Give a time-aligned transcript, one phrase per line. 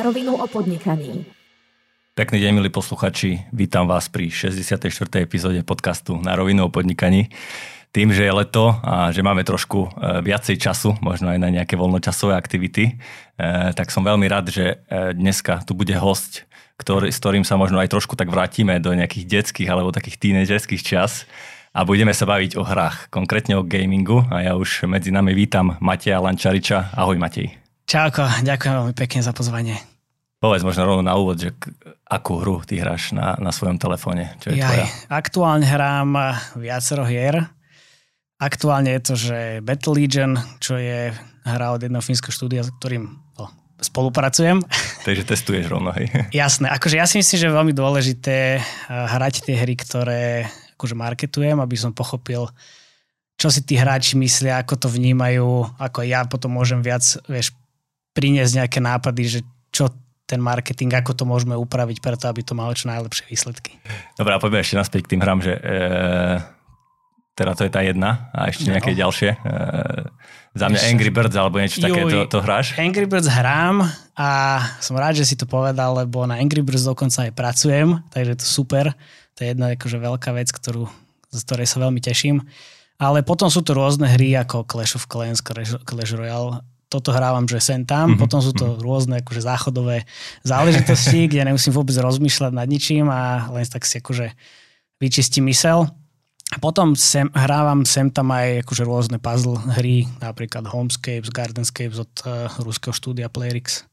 [0.00, 1.28] Na rovinu o podnikaní.
[2.16, 3.52] Pekný deň, milí posluchači.
[3.52, 4.88] Vítam vás pri 64.
[5.20, 7.28] epizóde podcastu Na rovinu o podnikaní.
[7.92, 11.76] Tým, že je leto a že máme trošku e, viacej času, možno aj na nejaké
[11.76, 12.92] voľnočasové aktivity, e,
[13.76, 16.48] tak som veľmi rád, že e, dneska tu bude host,
[16.80, 20.80] ktorý, s ktorým sa možno aj trošku tak vrátime do nejakých detských alebo takých tínežerských
[20.80, 21.28] čas
[21.76, 25.76] a budeme sa baviť o hrách, konkrétne o gamingu a ja už medzi nami vítam
[25.76, 26.96] Mateja Lančariča.
[26.96, 27.52] Ahoj Matej.
[27.84, 29.89] Čauko, ďakujem veľmi pekne za pozvanie.
[30.40, 31.52] Povedz možno rovno na úvod, že
[32.08, 34.32] akú hru ty hráš na, na svojom telefóne?
[34.40, 34.86] Čo je Jaj, tvoja?
[35.12, 36.10] Aktuálne hrám
[36.56, 37.44] viacero hier.
[38.40, 41.12] Aktuálne je to, že Battle Legion, čo je
[41.44, 43.52] hra od jedného fínskeho štúdia, s ktorým no,
[43.84, 44.64] spolupracujem.
[45.06, 46.08] Takže testuješ rovno, hej?
[46.40, 50.48] Jasné, akože ja si myslím, že je veľmi dôležité eh, hrať tie hry, ktoré
[50.80, 52.48] akože marketujem, aby som pochopil,
[53.36, 57.52] čo si tí hráči myslia, ako to vnímajú, ako ja potom môžem viac, vieš,
[58.16, 59.92] priniesť nejaké nápady, že čo
[60.30, 63.74] ten marketing, ako to môžeme upraviť preto, aby to malo čo najlepšie výsledky.
[64.14, 65.60] Dobre, a poďme ešte naspäť k tým hrám, že e,
[67.34, 68.98] teda to je tá jedna a ešte nejaké no.
[69.02, 69.30] ďalšie.
[69.34, 69.38] E,
[70.54, 72.78] za mňa Angry Birds alebo niečo Juj, také, to, to hráš?
[72.78, 74.28] Angry Birds hrám a
[74.78, 78.46] som rád, že si to povedal, lebo na Angry Birds dokonca aj pracujem, takže to
[78.46, 78.94] super.
[79.34, 80.86] To je jedna akože veľká vec, ktorú,
[81.34, 82.42] z ktorej sa veľmi teším.
[83.00, 86.60] Ale potom sú to rôzne hry ako Clash of Clans, Clash Royale
[86.90, 88.20] toto hrávam, že sem tam, mm-hmm.
[88.20, 88.82] potom sú to mm-hmm.
[88.82, 90.04] rôzne akože záchodové
[90.42, 94.34] záležitosti, kde nemusím vôbec rozmýšľať nad ničím a len tak si akože
[94.98, 95.86] vyčistím mysel.
[96.50, 102.10] A potom sem, hrávam sem tam aj akože rôzne puzzle hry, napríklad Homescapes, Gardenscapes od
[102.26, 103.86] uh, ruského štúdia Playrix.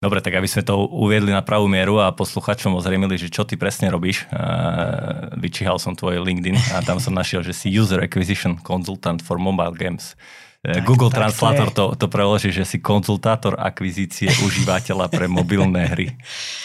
[0.00, 3.60] Dobre, tak aby sme to uviedli na pravú mieru a posluchačom ozrejmili, že čo ty
[3.60, 4.24] presne robíš.
[4.32, 9.36] Uh, vyčíhal som tvoj LinkedIn a tam som našiel, že si User Acquisition Consultant for
[9.36, 10.16] Mobile Games.
[10.58, 16.06] Tak, Google tak Translator to, to preloží, že si konzultátor akvizície užívateľa pre mobilné hry.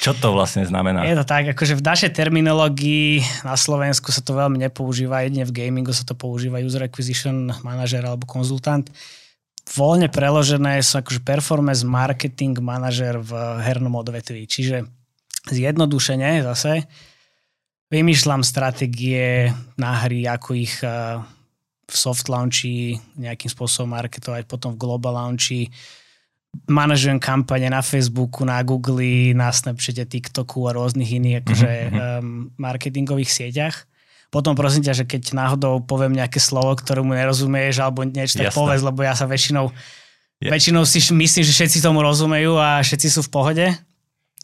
[0.01, 1.05] Čo to vlastne znamená?
[1.05, 5.53] Je to tak, akože v našej terminológii na Slovensku sa to veľmi nepoužíva, jedine v
[5.53, 8.89] gamingu sa to používa user acquisition manažer alebo konzultant.
[9.77, 14.49] Voľne preložené sú akože performance marketing manažer v hernom odvetví.
[14.49, 14.89] Čiže
[15.53, 16.89] zjednodušene zase
[17.93, 20.81] vymýšľam stratégie na hry, ako ich
[21.83, 25.67] v soft launchi nejakým spôsobom marketovať, potom v global launchi
[26.69, 31.97] manažujem kampane na Facebooku, na Google, na Snapchate, TikToku a rôznych iných akože, mm-hmm.
[31.97, 33.75] um, marketingových sieťach.
[34.29, 38.81] Potom prosím ťa, že keď náhodou poviem nejaké slovo, ktorému nerozumieš, alebo niečo, tak povedz,
[38.81, 39.69] lebo ja sa väčšinou,
[40.41, 40.53] yeah.
[40.53, 43.65] väčšinou si myslím, že všetci tomu rozumejú a všetci sú v pohode.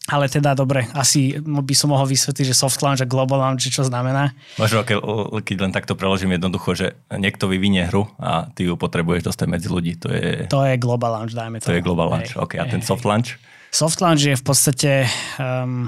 [0.09, 3.86] Ale teda dobre, asi by som mohol vysvetliť, že soft launch a global launch, čo
[3.86, 4.34] znamená.
[4.58, 4.97] Možno, keď,
[5.46, 9.70] keď len takto preložím jednoducho, že niekto vyvinie hru a ty ju potrebuješ dostať medzi
[9.70, 10.02] ľudí.
[10.02, 11.70] To je, to je global launch, dajme to.
[11.70, 12.58] To je global launch, OK.
[12.58, 13.38] A ten soft launch?
[13.70, 15.06] Soft launch je v podstate
[15.38, 15.86] um,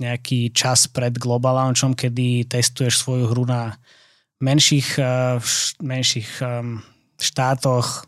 [0.00, 3.76] nejaký čas pred global launchom, kedy testuješ svoju hru na
[4.40, 5.36] menších, uh,
[5.84, 6.80] menších um,
[7.20, 8.07] štátoch,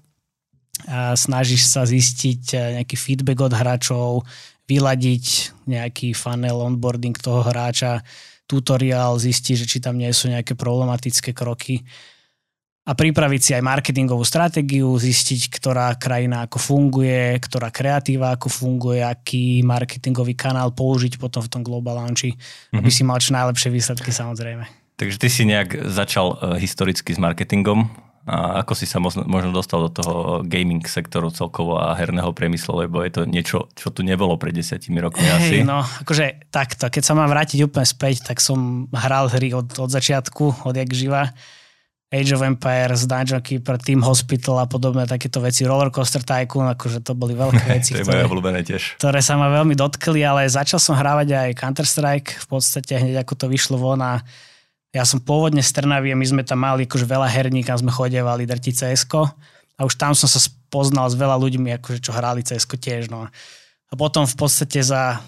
[1.14, 4.26] snažíš sa zistiť uh, nejaký feedback od hráčov,
[4.66, 8.02] vyladiť nejaký funnel onboarding toho hráča,
[8.50, 11.86] tutoriál, zistiť, že či tam nie sú nejaké problematické kroky
[12.90, 19.04] a pripraviť si aj marketingovú stratégiu, zistiť, ktorá krajina ako funguje, ktorá kreatíva ako funguje,
[19.04, 22.80] aký marketingový kanál použiť potom v tom global launchi, mm-hmm.
[22.82, 24.66] aby si mal čo najlepšie výsledky samozrejme.
[24.98, 27.86] Takže ty si nejak začal uh, historicky s marketingom,
[28.28, 33.00] a ako si sa možno, dostal do toho gaming sektoru celkovo a herného priemyslu, lebo
[33.00, 35.56] je to niečo, čo tu nebolo pred desiatimi rokmi hey, asi.
[35.64, 39.88] No, akože takto, keď sa mám vrátiť úplne späť, tak som hral hry od, od
[39.88, 41.32] začiatku, od jak živa.
[42.10, 47.06] Age of Empires, Dungeon Keeper, Team Hospital a podobné takéto veci, Roller Coaster Tycoon, akože
[47.06, 48.98] to boli veľké veci, to je ktoré, obľúbené tiež.
[48.98, 53.32] ktoré sa ma veľmi dotkli, ale začal som hrávať aj Counter-Strike, v podstate hneď ako
[53.38, 54.26] to vyšlo von a
[54.90, 57.94] ja som pôvodne z Trnavy a my sme tam mali akože veľa herní, kam sme
[57.94, 59.06] chodevali drtiť cs
[59.78, 63.08] a už tam som sa poznal s veľa ľuďmi, akože čo hrali cs tiež.
[63.08, 63.30] No.
[63.90, 65.22] A potom v podstate za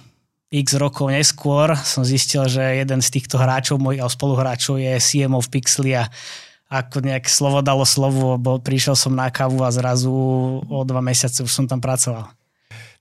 [0.52, 5.48] x rokov neskôr som zistil, že jeden z týchto hráčov, mojich spoluhráčov je CMO v
[5.48, 6.10] Pixli a
[6.72, 10.12] ako nejak slovo dalo slovo, bo prišiel som na kávu a zrazu
[10.64, 12.28] o dva mesiace už som tam pracoval.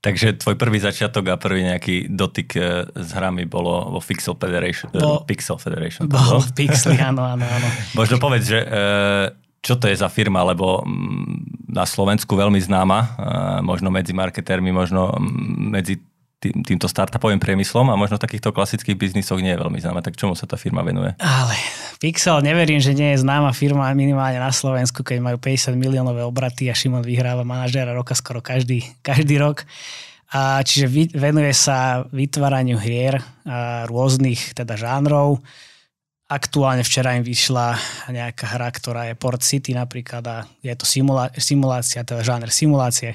[0.02, 4.90] Takže tvoj prvý začiatok a prvý nejaký dotyk e, s hrami bolo vo Pixel Federation.
[4.90, 6.10] E, bo, Pixel Federation.
[6.10, 7.68] Bol v Pixli, áno, áno, áno.
[7.98, 8.68] Možno povedz, že e,
[9.62, 13.14] čo to je za firma, lebo mm, na Slovensku veľmi známa,
[13.62, 16.02] možno medzi marketérmi, možno mm, medzi
[16.42, 20.02] tým, týmto startupovým priemyslom a možno v takýchto klasických biznisoch nie je veľmi známa.
[20.02, 21.14] Tak čomu sa tá firma venuje?
[21.22, 21.54] Ale
[22.02, 26.66] Pixel, neverím, že nie je známa firma minimálne na Slovensku, keď majú 50 miliónové obraty
[26.66, 29.62] a Šimon vyhráva manažéra roka skoro každý, každý rok.
[30.32, 35.38] A čiže venuje sa vytváraniu hier a rôznych teda žánrov.
[36.32, 37.76] Aktuálne včera im vyšla
[38.08, 43.14] nejaká hra, ktorá je Port City napríklad a je to simulá- simulácia, teda žáner simulácie.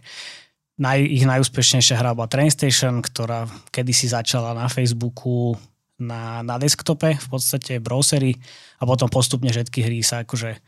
[0.78, 5.58] Naj, ich najúspešnejšia hra bola Train Station, ktorá kedysi začala na Facebooku
[5.98, 8.38] na, na desktope, v podstate browsery
[8.78, 10.62] a potom postupne všetky hry sa akože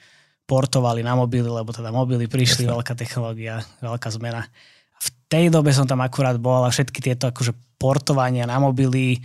[0.50, 2.73] portovali na mobily, lebo teda mobily prišli, Jasne.
[2.73, 4.50] veľká technológia, veľká zmena.
[4.97, 9.21] V tej dobe som tam akurát bol a všetky tieto akože portovania na mobily,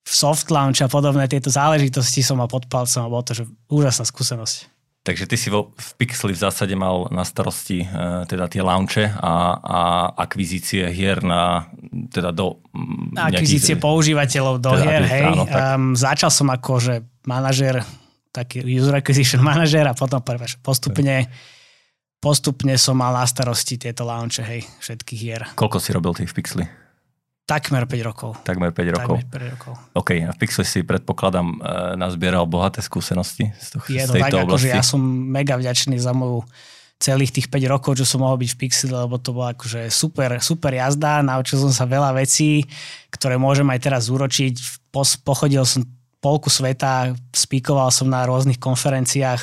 [0.00, 3.44] v soft launch a podobné tieto záležitosti som mal pod palcom a bolo to že
[3.68, 4.79] úžasná skúsenosť.
[5.00, 9.08] Takže ty si vo, v Pixli v zásade mal na starosti e, teda tie launche
[9.08, 9.80] a, a
[10.12, 11.72] akvizície hier na,
[12.12, 12.60] teda do
[13.16, 15.24] Akvizície používateľov do teda hier, hej.
[15.32, 16.94] Áno, um, začal som ako, že
[17.24, 17.80] manažer,
[18.28, 20.20] taký user acquisition manažer a potom
[20.60, 21.32] postupne,
[22.20, 25.42] postupne som mal na starosti tieto launche, hej, všetkých hier.
[25.56, 26.64] Koľko si robil ty v Pixli?
[27.50, 28.30] Takmer 5 rokov.
[28.46, 29.16] Takmer 5 rokov.
[29.26, 29.72] Takmer 5 rokov.
[29.98, 31.56] OK, a v Pixel si predpokladám e,
[31.98, 34.70] nazbieral bohaté skúsenosti z, toho, Je z tejto tak, oblasti.
[34.70, 36.46] Akože ja som mega vďačný za moju
[37.02, 40.38] celých tých 5 rokov, čo som mohol byť v Pixel, lebo to bola akože super,
[40.38, 42.62] super jazda, naučil som sa veľa vecí,
[43.10, 44.54] ktoré môžem aj teraz úročiť.
[45.26, 45.82] Pochodil som
[46.22, 49.42] polku sveta, spíkoval som na rôznych konferenciách,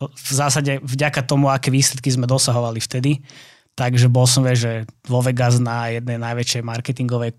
[0.00, 3.20] v zásade vďaka tomu, aké výsledky sme dosahovali vtedy
[3.80, 4.72] Takže bol som, vieš, že
[5.08, 7.32] vo Vegas na jednej najväčšej marketingovej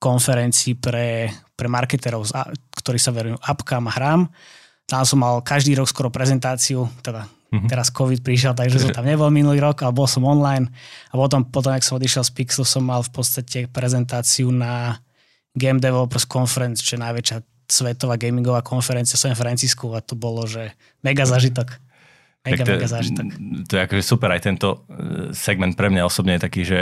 [0.00, 2.24] konferencii pre, pre marketerov,
[2.80, 4.20] ktorí sa verujú apkám a hrám.
[4.88, 7.68] Tam som mal každý rok skoro prezentáciu, teda mm-hmm.
[7.68, 10.72] teraz COVID prišiel, takže som tam nebol minulý rok, ale bol som online.
[11.12, 14.96] A potom, potom ak som odišiel z Pixel, som mal v podstate prezentáciu na
[15.52, 17.36] Game Developers Conference, čo je najväčšia
[17.68, 20.72] svetová gamingová konferencia v San Francisku a to bolo, že
[21.04, 21.76] mega zažitok.
[22.42, 23.26] Mega, to, mega zážitok.
[23.70, 26.80] To je akože super, aj tento e, segment pre mňa osobne je taký, že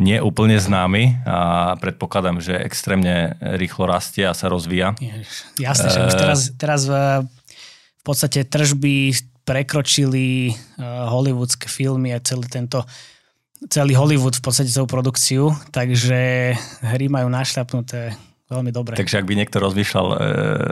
[0.00, 4.96] nie úplne známy a predpokladám, že extrémne rýchlo rastie a sa rozvíja.
[5.60, 7.24] jasne, že už teraz, teraz v,
[8.00, 9.12] v podstate tržby
[9.44, 12.84] prekročili hollywoodske filmy a celý tento
[13.68, 18.16] celý Hollywood v podstate celú produkciu, takže hry majú našľapnuté
[18.50, 18.98] veľmi dobre.
[18.98, 20.16] Takže ak by niekto rozmýšľal, e,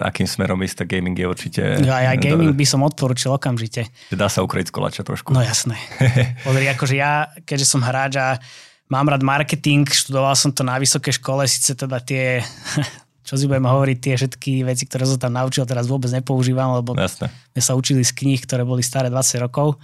[0.02, 1.62] akým smerom ísť, tak gaming je určite...
[1.80, 3.86] Ja, ja gaming by som odporučil okamžite.
[4.10, 5.30] Dá sa ukryť z kolača trošku.
[5.30, 5.78] No jasné.
[6.46, 8.42] Pozri, akože ja, keďže som hráč a
[8.90, 12.42] mám rád marketing, študoval som to na vysokej škole, síce teda tie,
[13.26, 16.98] čo si budeme hovoriť, tie všetky veci, ktoré som tam naučil, teraz vôbec nepoužívam, lebo
[16.98, 17.30] jasné.
[17.54, 19.78] sme sa učili z kníh, ktoré boli staré 20 rokov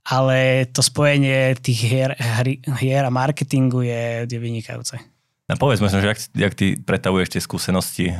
[0.00, 2.10] ale to spojenie tých hier,
[2.80, 4.96] hier a marketingu je, je vynikajúce.
[5.50, 8.14] No povedz možno, že ak, ak ty pretavuješ tie skúsenosti e,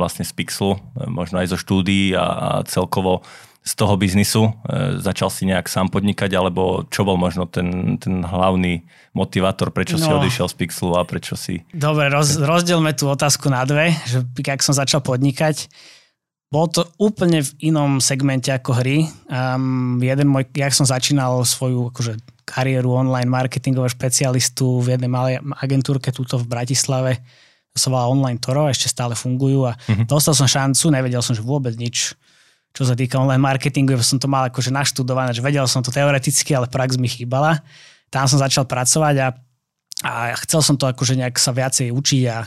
[0.00, 3.20] vlastne z Pixlu, e, možno aj zo štúdií a, a celkovo
[3.60, 8.24] z toho biznisu, e, začal si nejak sám podnikať, alebo čo bol možno ten, ten
[8.24, 11.60] hlavný motivátor, prečo no, si odišiel z Pixlu a prečo si...
[11.76, 15.68] Dobre, roz, rozdielme tú otázku na dve, že ak som začal podnikať,
[16.48, 19.08] bol to úplne v inom segmente ako hry.
[19.28, 25.34] Um, jeden môj, ja som začínal svoju akože, kariéru online marketingového špecialistu v jednej malej
[25.60, 27.22] agentúrke túto v Bratislave.
[27.72, 30.04] Sa volá Online Toro, ešte stále fungujú a uh-huh.
[30.04, 32.12] dostal som šancu, nevedel som, že vôbec nič,
[32.76, 36.52] čo sa týka online marketingu, som to mal akože naštudované, že vedel som to teoreticky,
[36.52, 37.64] ale prax mi chýbala.
[38.12, 39.28] Tam som začal pracovať a,
[40.04, 40.12] a
[40.44, 42.44] chcel som to akože nejak sa viacej učiť a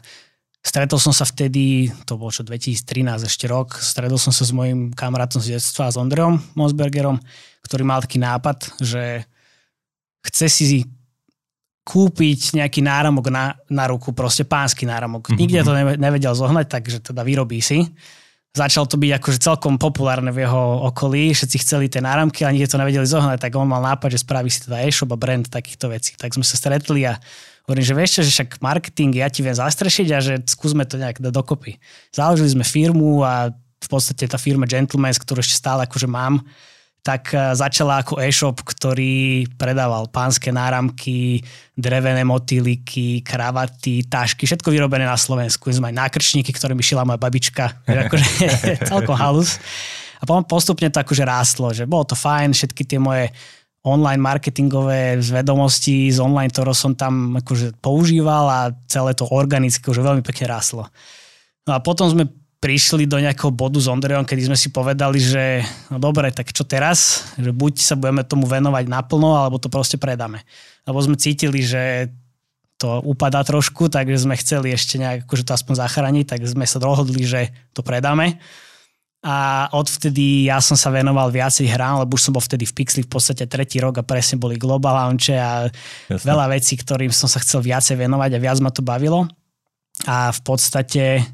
[0.65, 4.89] Stretol som sa vtedy, to bolo čo 2013 ešte rok, stretol som sa s mojim
[4.97, 7.21] kamarátom z detstva, s Ondreom Mosbergerom,
[7.61, 9.29] ktorý mal taký nápad, že
[10.31, 10.65] chce si
[11.85, 15.29] kúpiť nejaký náramok na, na ruku, proste pánsky náramok.
[15.29, 15.39] Mm-hmm.
[15.39, 17.85] Nikde to nevedel zohnať, takže teda vyrobí si.
[18.55, 22.71] Začal to byť akože celkom populárne v jeho okolí, všetci chceli tie náramky, ale nikde
[22.73, 25.91] to nevedeli zohnať, tak on mal nápad, že spraví si teda e-shop a brand takýchto
[25.91, 26.15] vecí.
[26.17, 27.19] Tak sme sa stretli a
[27.65, 31.01] Hovorím, že vieš čo, že však marketing ja ti viem zastrešiť a že skúsme to
[31.01, 31.81] nejak dať dokopy.
[32.13, 33.49] Založili sme firmu a
[33.81, 36.45] v podstate tá firma Gentlemans, ktorú ešte stále akože mám,
[37.05, 41.37] tak e, začala ako e-shop, ktorý predával pánske náramky,
[41.77, 45.69] drevené motýliky, kravaty, tašky, všetko vyrobené na Slovensku.
[45.69, 47.85] Sme aj nákrčníky, ktoré mi šila moja babička.
[47.85, 48.25] Akože,
[48.89, 49.61] celkom halus.
[50.17, 53.29] A potom postupne to akože rástlo, že bolo to fajn, všetky tie moje
[53.85, 58.59] online marketingové vedomosti z online, ktoré som tam akože používal a
[58.89, 60.89] celé to organicky už veľmi pekne ráslo.
[61.69, 62.25] No a potom sme
[62.65, 65.61] prišli do nejakého bodu s Ondrejom, kedy sme si povedali, že
[65.93, 67.29] no dobre, tak čo teraz?
[67.37, 70.41] Že buď sa budeme tomu venovať naplno, alebo to proste predáme.
[70.89, 72.09] Lebo sme cítili, že
[72.81, 76.81] to upadá trošku, takže sme chceli ešte nejak akože to aspoň zachrániť, tak sme sa
[76.81, 78.41] dohodli, že to predáme.
[79.25, 83.01] a odvtedy ja som sa venoval viacej hrám, lebo už som bol vtedy v Pixli
[83.01, 85.65] v podstate tretí rok a presne boli Global Launche a
[86.05, 86.29] Jasne.
[86.29, 89.25] veľa vecí, ktorým som sa chcel viacej venovať a viac ma to bavilo.
[90.05, 91.25] A v podstate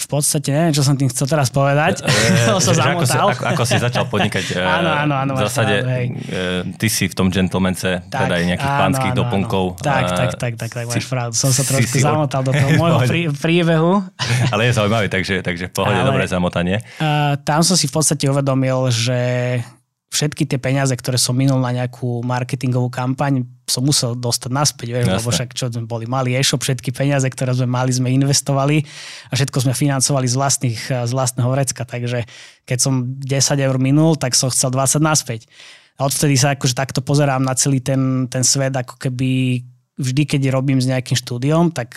[0.00, 2.00] v podstate neviem, čo som tým chcel teraz povedať.
[2.00, 4.42] E, som ako, si, ako, ako si začal podnikať.
[4.50, 5.32] E, áno, áno, áno.
[5.38, 9.18] V zásade áno, ty si v tom gentlemance, tak, teda aj nejakých áno, pánskych áno,
[9.22, 9.64] doplnkov.
[9.78, 9.84] Áno.
[9.84, 11.34] Tak, tak, tak, tak, tak, máš pravdu.
[11.38, 14.02] Som sa trošku si, zamotal do toho môjho prí, príbehu.
[14.50, 16.82] Ale je zaujímavý, takže, takže v pohode, Ale, dobré zamotanie.
[16.98, 19.20] Uh, tam som si v podstate uvedomil, že
[20.10, 25.06] všetky tie peniaze, ktoré som minul na nejakú marketingovú kampaň, som musel dostať naspäť, vieš,
[25.06, 28.82] lebo však čo sme boli mali e-shop, všetky peniaze, ktoré sme mali, sme investovali
[29.30, 32.26] a všetko sme financovali z, vlastných, z vlastného vrecka, takže
[32.66, 33.30] keď som 10
[33.62, 35.46] eur minul, tak som chcel 20 naspäť.
[35.94, 39.62] A odvtedy sa akože takto pozerám na celý ten, ten svet, ako keby
[39.94, 41.94] vždy, keď robím s nejakým štúdiom, tak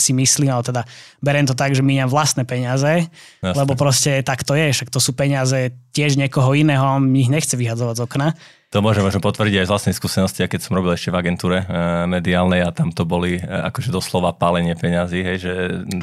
[0.00, 0.82] si myslím, ale teda
[1.20, 3.06] beriem to tak, že míňam vlastné peniaze,
[3.44, 3.54] Jasne.
[3.54, 7.52] lebo proste tak to je, však to sú peniaze tiež niekoho iného, on ich nechce
[7.54, 8.28] vyhadzovať z okna.
[8.70, 12.06] To môžem možno potvrdiť aj z vlastnej skúsenosti, keď som robil ešte v agentúre e,
[12.06, 15.52] mediálnej a tam to boli e, akože doslova pálenie peňazí, hej, že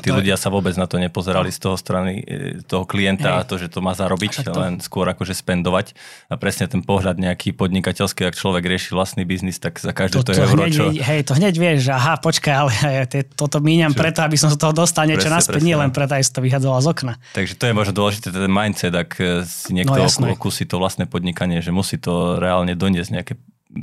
[0.03, 0.43] tí to ľudia je...
[0.43, 3.79] sa vôbec na to nepozerali z toho strany e, toho klienta a to, že to
[3.79, 4.51] má zarobiť, to...
[4.51, 5.95] len skôr akože spendovať.
[6.27, 10.27] A presne ten pohľad nejaký podnikateľský, ak človek rieši vlastný biznis, tak za každé to,
[10.27, 10.91] to, to euro, hneď, čo...
[10.91, 12.71] Hej, to hneď vieš, že aha, počkaj, ale
[13.39, 13.99] toto míňam čo?
[14.03, 16.87] preto, aby som z toho dostal niečo naspäť, nie len preto, aby to vyhadzoval z
[16.91, 17.13] okna.
[17.31, 19.15] Takže to je možno dôležité, ten mindset, ak
[19.47, 23.33] si niekto no, okúsi to vlastné podnikanie, že musí to reálne doniesť nejaké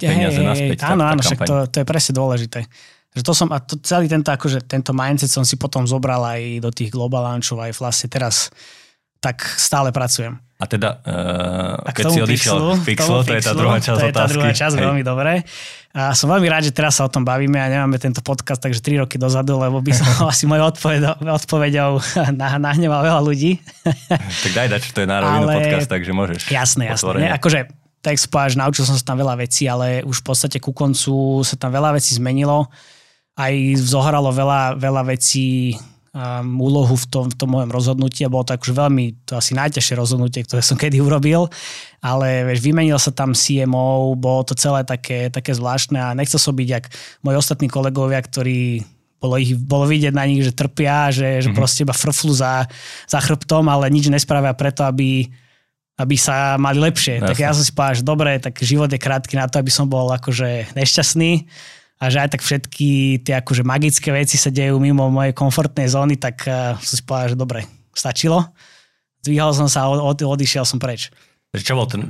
[0.01, 0.79] peniaze hey, naspäť.
[0.89, 2.61] Áno, áno, však to, to je presne dôležité.
[3.15, 6.59] Že to som, a to, celý tento, akože, tento mindset som si potom zobral aj
[6.59, 8.51] do tých global launchov, aj vlastne teraz
[9.23, 10.37] tak stále pracujem.
[10.61, 14.27] A teda, uh, keď si odišiel Pixlu, to je tá druhá časť To je tá
[14.29, 15.43] druhá časť, veľmi dobre.
[15.95, 18.83] A som veľmi rád, že teraz sa o tom bavíme a nemáme tento podcast, takže
[18.83, 21.91] 3 roky dozadu, lebo by som asi mojou odpovedou, odpovedou
[22.65, 23.63] nahneval veľa ľudí.
[24.19, 25.55] tak daj dať, to je národný Ale...
[25.63, 26.41] podcast, takže môžeš.
[26.51, 27.19] Jasné, jasné.
[27.19, 30.77] Nie, akože tak spáš, naučil som sa tam veľa vecí, ale už v podstate ku
[30.77, 32.69] koncu sa tam veľa vecí zmenilo.
[33.33, 35.73] Aj zohralo veľa, veľa vecí
[36.13, 39.57] um, úlohu v tom, v tom mojom rozhodnutí a bolo to akože veľmi, to asi
[39.59, 41.51] najťažšie rozhodnutie, ktoré som kedy urobil,
[41.99, 46.55] ale vieš, vymenil sa tam CMO, bolo to celé také, také zvláštne a nechcel som
[46.55, 46.87] byť jak
[47.27, 48.87] moji ostatní kolegovia, ktorí
[49.19, 51.57] bolo, ich, bolo vidieť na nich, že trpia, že, že mm-hmm.
[51.57, 52.69] proste iba frflu za,
[53.09, 55.33] za chrbtom, ale nič nespravia preto, aby
[55.95, 57.23] aby sa mali lepšie.
[57.23, 57.29] Jasne.
[57.31, 59.87] Tak ja som si povedal, že dobre, tak život je krátky na to, aby som
[59.87, 61.47] bol akože nešťastný
[62.03, 66.19] a že aj tak všetky tie akože magické veci sa dejú mimo mojej komfortnej zóny,
[66.19, 67.61] tak uh, som si povedal, že dobre,
[67.95, 68.51] stačilo.
[69.23, 71.15] Zdvíhal som sa a od, odišiel som preč.
[71.55, 72.03] Čo bol ten,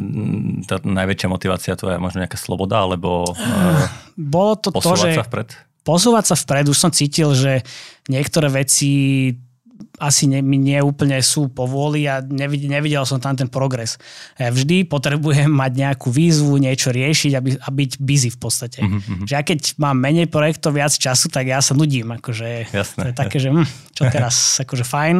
[0.64, 2.00] tá najväčšia motivácia tvoja?
[2.00, 3.85] Možno nejaká sloboda, alebo uh,
[4.17, 5.12] Bolo to to, že...
[5.12, 5.53] sa vpred?
[5.85, 6.73] Posúvať sa vpred.
[6.73, 7.61] Už som cítil, že
[8.09, 9.29] niektoré veci
[10.00, 13.97] asi ne, mi nie úplne sú povôli a nevidel, nevidel som tam ten progres.
[14.37, 18.81] Ja vždy potrebujem mať nejakú výzvu, niečo riešiť a, by, a byť busy v podstate.
[18.83, 19.26] Mm-hmm.
[19.29, 22.14] Že ja keď mám menej projektov, viac času, tak ja sa nudím.
[22.14, 23.00] Akože, Jasné.
[23.00, 25.17] To je také, že hm, čo teraz, akože fajn.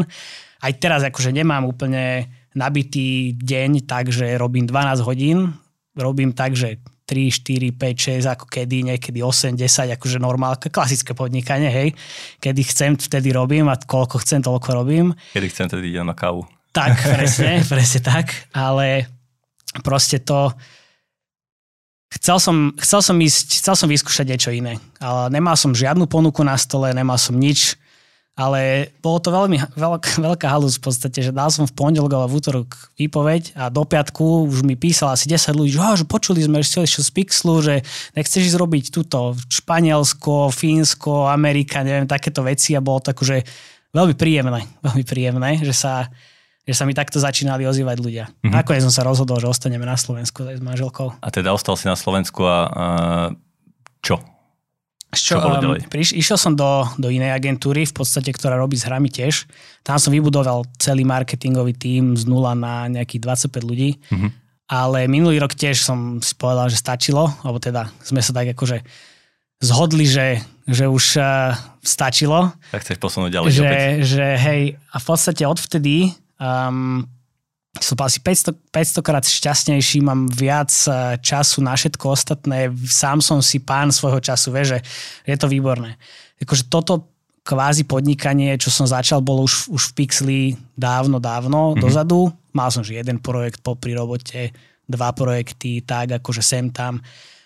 [0.65, 5.39] Aj teraz akože nemám úplne nabitý deň tak, že robím 12 hodín.
[5.95, 11.13] Robím tak, že 3, 4, 5, 6, ako kedy, niekedy 8, 10, akože normálka, klasické
[11.13, 11.89] podnikanie, hej.
[12.41, 15.13] Kedy chcem, vtedy robím a koľko chcem, toľko robím.
[15.37, 16.49] Kedy chcem, tedy idem na kávu.
[16.73, 19.07] Tak, presne, presne tak, ale
[19.85, 20.57] proste to,
[22.09, 26.41] chcel som, chcel som ísť, chcel som vyskúšať niečo iné, ale nemal som žiadnu ponuku
[26.41, 27.77] na stole, nemal som nič,
[28.35, 32.35] ale bolo to veľmi veľká, veľká halus v podstate, že dal som v pondelok alebo
[32.35, 36.05] v útorok výpoveď a do piatku už mi písala asi 10 ľudí, že, oh, že
[36.07, 37.87] počuli sme, že si z Pixlu, že
[38.19, 43.47] nechceš ísť robiť túto Španielsko, Fínsko, Amerika, neviem, takéto veci a bolo to akože
[43.95, 46.11] veľmi príjemné, veľmi príjemné, že sa,
[46.67, 48.25] že sa mi takto začínali ozývať ľudia.
[48.27, 48.51] Mm-hmm.
[48.51, 51.23] Nakoniec som sa rozhodol, že ostaneme na Slovensku s manželkou.
[51.23, 52.87] A teda ostal si na Slovensku a, a
[54.03, 54.34] čo?
[55.21, 59.13] Čo, um, priš, išiel som do, do inej agentúry, v podstate, ktorá robí s hrami
[59.13, 59.47] tiež.
[59.87, 64.01] Tam som vybudoval celý marketingový tím z nula na nejakých 25 ľudí.
[64.11, 64.31] Mm-hmm.
[64.65, 68.81] Ale minulý rok tiež som si povedal, že stačilo, alebo teda sme sa tak akože
[69.61, 71.53] zhodli, že, že už uh,
[71.85, 72.53] stačilo.
[72.73, 77.05] Tak chceš posunúť ďalej že, že hej, a v podstate odvtedy um,
[77.83, 83.43] som asi 500, 500 krát šťastnejší, mám viac eh, času na všetko ostatné, sám som
[83.43, 84.79] si pán svojho času, vieš, že
[85.27, 85.99] je to výborné.
[86.39, 87.15] Akože toto
[87.45, 90.41] kvázi podnikanie, čo som začal, bolo už, už v Pixli
[90.75, 91.83] dávno, dávno mm-hmm.
[91.83, 92.33] dozadu.
[92.57, 94.55] Mal som že jeden projekt po pri robote,
[94.89, 97.05] dva projekty, tak akože sem tam.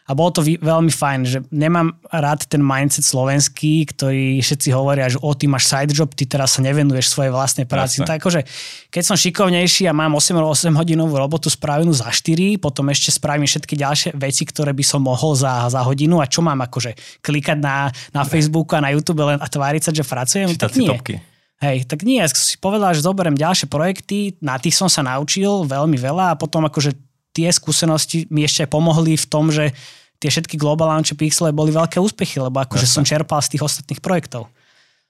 [0.09, 5.21] A bolo to veľmi fajn, že nemám rád ten mindset slovenský, ktorý všetci hovoria, že
[5.21, 8.00] o, ty máš side job, ty teraz sa nevenuješ svojej vlastnej práci.
[8.00, 8.41] Tak akože,
[8.88, 13.77] keď som šikovnejší a mám 8-8 hodinovú robotu spravenú za 4, potom ešte spravím všetky
[13.77, 17.93] ďalšie veci, ktoré by som mohol za, za hodinu a čo mám akože klikať na,
[18.17, 20.88] na Facebooku a na YouTube len a tváriť sa, že pracujem, Čítať tak nie.
[20.88, 21.15] Topky.
[21.59, 25.67] Hej, tak nie, ja si povedal, že zoberiem ďalšie projekty, na tých som sa naučil
[25.67, 29.71] veľmi veľa a potom akože tie skúsenosti mi ešte pomohli v tom, že
[30.19, 34.03] tie všetky Global Launch Pixel boli veľké úspechy, lebo akože som čerpal z tých ostatných
[34.03, 34.51] projektov.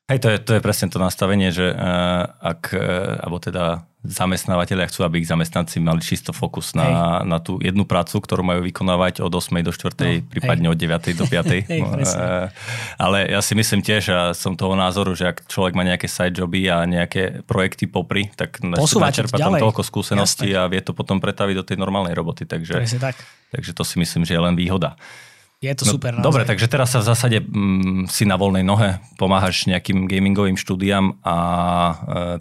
[0.09, 4.88] Hej, to je, to je presne to nastavenie, že uh, ak, uh, alebo teda zamestnávateľia
[4.88, 9.21] chcú, aby ich zamestnanci mali čisto fokus na, na tú jednu prácu, ktorú majú vykonávať
[9.21, 9.61] od 8.
[9.61, 10.00] do 4.
[10.00, 10.73] No, prípadne hej.
[10.73, 11.12] od 9.
[11.12, 11.69] do 5.
[11.69, 12.49] hej, uh,
[12.97, 16.41] ale ja si myslím tiež, a som toho názoru, že ak človek má nejaké side
[16.41, 20.65] joby a nejaké projekty popri, tak načerpa tam toľko skúseností Jasne.
[20.65, 22.49] a vie to potom pretaviť do tej normálnej roboty.
[22.49, 23.12] Takže, tak.
[23.53, 24.97] takže to si myslím, že je len výhoda.
[25.59, 26.15] Je to no, super.
[26.15, 26.27] Naozaj.
[26.27, 31.19] Dobre, takže teraz sa v zásade mm, si na voľnej nohe, pomáhaš nejakým gamingovým štúdiam
[31.27, 31.95] a e,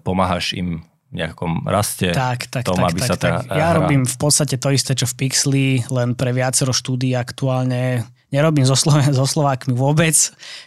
[0.05, 3.57] pomáhaš im v nejakom raste tak, tak, tom, tak, aby tak, sa tá tak.
[3.57, 8.05] Ja robím v podstate to isté, čo v Pixli, len pre viacero štúdí aktuálne.
[8.29, 10.13] Nerobím so, Slo- so Slovákmi vôbec,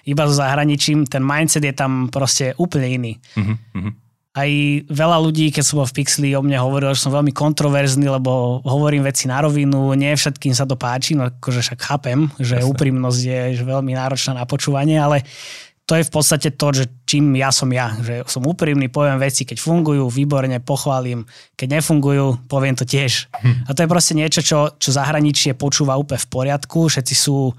[0.03, 1.07] iba so zahraničím.
[1.07, 3.13] Ten mindset je tam proste úplne iný.
[3.39, 3.95] Uh-huh, uh-huh
[4.41, 4.51] aj
[4.89, 8.65] veľa ľudí, keď som bol v Pixli, o mne hovorilo, že som veľmi kontroverzný, lebo
[8.65, 12.71] hovorím veci na rovinu, nie všetkým sa to páči, no akože však chápem, že Jasne.
[12.73, 15.23] úprimnosť je že veľmi náročná na počúvanie, ale
[15.91, 19.43] to je v podstate to, že čím ja som ja, že som úprimný, poviem veci,
[19.43, 21.27] keď fungujú, výborne, pochválim,
[21.59, 23.27] keď nefungujú, poviem to tiež.
[23.43, 23.67] Hm.
[23.67, 27.51] A to je proste niečo, čo, čo zahraničie počúva úplne v poriadku, všetci sú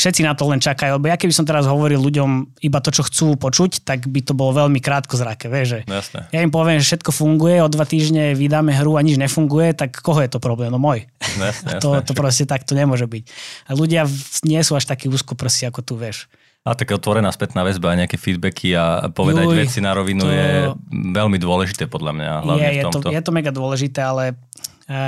[0.00, 3.04] všetci na to len čakajú, lebo ja keby som teraz hovoril ľuďom iba to, čo
[3.04, 6.20] chcú počuť, tak by to bolo veľmi krátko zrake, vieš, že Jasne.
[6.32, 10.00] ja im poviem, že všetko funguje, o dva týždne vydáme hru a nič nefunguje, tak
[10.00, 10.72] koho je to problém?
[10.72, 11.04] No môj.
[11.20, 11.44] Jasne,
[11.76, 13.24] jasne, to, to proste takto nemôže byť.
[13.68, 14.08] A ľudia
[14.48, 16.32] nie sú až takí úzkoprsi, ako tu, vieš.
[16.60, 20.28] A také otvorená spätná väzba a nejaké feedbacky a povedať Juj, veci na rovinu to...
[20.28, 20.48] je
[20.92, 22.30] veľmi dôležité podľa mňa.
[22.44, 22.98] Hlavne je, v tomto.
[23.00, 24.36] Je, to, je to mega dôležité, ale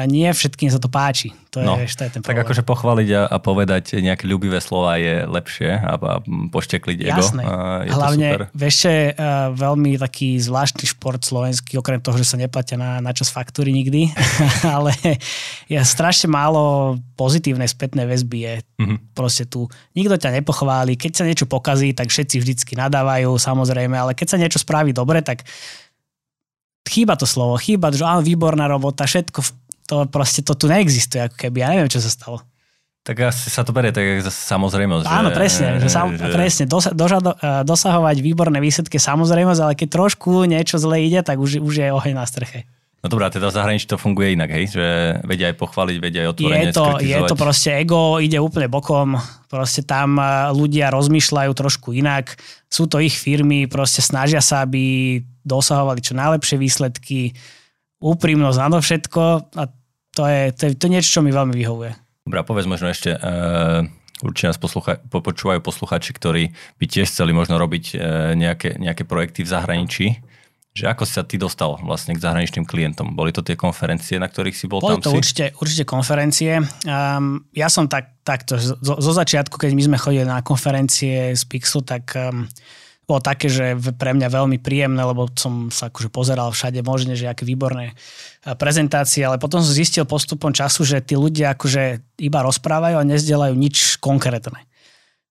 [0.06, 1.34] nie všetkým sa to páči.
[1.52, 4.96] To je, no, to je ten tak akože pochváliť a, a povedať nejaké ľubivé slova
[4.96, 7.20] je lepšie a, a poštekliť ego.
[7.20, 7.42] Jasné.
[7.44, 8.44] A je Hlavne, to super.
[8.56, 13.28] vieš, uh, veľmi taký zvláštny šport slovenský, okrem toho, že sa neplatia na, na čas
[13.28, 14.08] faktúry nikdy,
[14.76, 14.94] ale
[15.66, 18.98] je strašne málo pozitívnej spätnej väzby je mm-hmm.
[19.12, 19.68] proste tu.
[19.98, 24.40] Nikto ťa nepochváli, keď sa niečo pokazí, tak všetci vždycky nadávajú, samozrejme, ale keď sa
[24.40, 25.44] niečo spraví dobre, tak
[26.88, 29.40] chýba to slovo, chýba, že áno, výborná robota, všetko
[29.92, 32.40] to proste to tu neexistuje, ako keby, ja neviem, čo sa stalo.
[33.02, 35.10] Tak asi sa to berie tak samozrejmosť.
[35.10, 35.82] Áno, presne.
[35.82, 36.30] Že sam, že...
[36.30, 41.42] presne dosa, doža, e, dosahovať výborné výsledky samozrejmosť, ale keď trošku niečo zle ide, tak
[41.42, 42.64] už, už je oheň na streche.
[43.02, 44.70] No dobrá, teda v zahraničí to funguje inak, hej?
[44.70, 44.86] Že
[45.26, 49.18] vedia aj pochváliť, vedia aj otvorene je to, je to proste ego, ide úplne bokom,
[49.50, 52.38] proste tam e, ľudia rozmýšľajú trošku inak,
[52.70, 57.34] sú to ich firmy, proste snažia sa, aby dosahovali čo najlepšie výsledky,
[57.98, 59.22] úprimnosť na to všetko
[59.58, 59.62] a
[60.12, 61.92] to je, to je, to je niečo, čo mi veľmi vyhovuje.
[62.28, 63.82] Dobre, povedz možno ešte, uh,
[64.22, 67.98] určite nás poslucha, počúvajú posluchači, ktorí by tiež chceli možno robiť uh,
[68.38, 70.06] nejaké, nejaké projekty v zahraničí.
[70.72, 73.12] Že ako sa ty dostal vlastne k zahraničným klientom?
[73.12, 75.18] Boli to tie konferencie, na ktorých si bol Boli tam to si?
[75.20, 76.64] určite, určite konferencie.
[76.88, 81.42] Um, ja som tak, takto, zo, zo začiatku, keď my sme chodili na konferencie z
[81.44, 82.48] Pixu, tak um,
[83.12, 87.28] bolo také, že pre mňa veľmi príjemné, lebo som sa akože pozeral všade možne, že
[87.28, 87.92] aké výborné
[88.56, 93.52] prezentácie, ale potom som zistil postupom času, že tí ľudia akože iba rozprávajú a nezdelajú
[93.52, 94.64] nič konkrétne.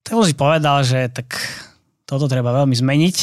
[0.05, 1.33] Tak som si povedal, že tak
[2.05, 3.17] toto treba veľmi zmeniť.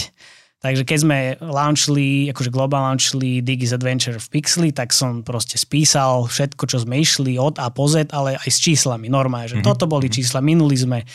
[0.59, 6.27] Takže keď sme launchli, akože global launchli Digis Adventure v Pixli, tak som proste spísal
[6.27, 9.71] všetko, čo sme išli od A po Z, ale aj s číslami normálne, že mm-hmm.
[9.71, 11.07] toto boli čísla, minuli sme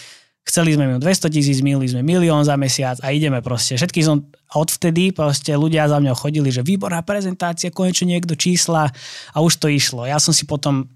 [0.44, 3.80] Chceli sme minúť 200 tisíc, milili sme milión za mesiac a ideme proste.
[3.80, 8.92] Všetky som odvtedy proste ľudia za mňa chodili, že výborná prezentácia, konečne niekto čísla
[9.32, 10.04] a už to išlo.
[10.04, 10.92] Ja som si potom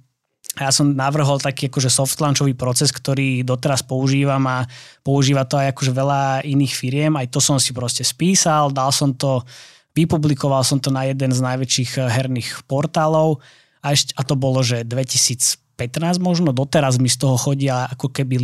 [0.57, 4.65] ja som navrhol taký akože soft launchový proces, ktorý doteraz používam a
[5.05, 7.13] používa to aj akože veľa iných firiem.
[7.13, 9.45] Aj to som si proste spísal, dal som to,
[9.93, 13.37] vypublikoval som to na jeden z najväčších eh, herných portálov
[13.85, 18.35] a, ešte, a to bolo, že 2015 možno, doteraz mi z toho chodia ako keby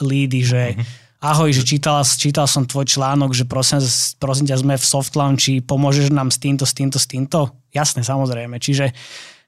[0.00, 0.86] lídy, že mm-hmm.
[1.24, 3.80] ahoj, že čítal, čítal som tvoj článok, že prosím,
[4.20, 7.52] prosím ťa, sme v soft launchi, pomôžeš nám s týmto, s týmto, s týmto?
[7.72, 8.56] Jasné, samozrejme.
[8.60, 8.92] Čiže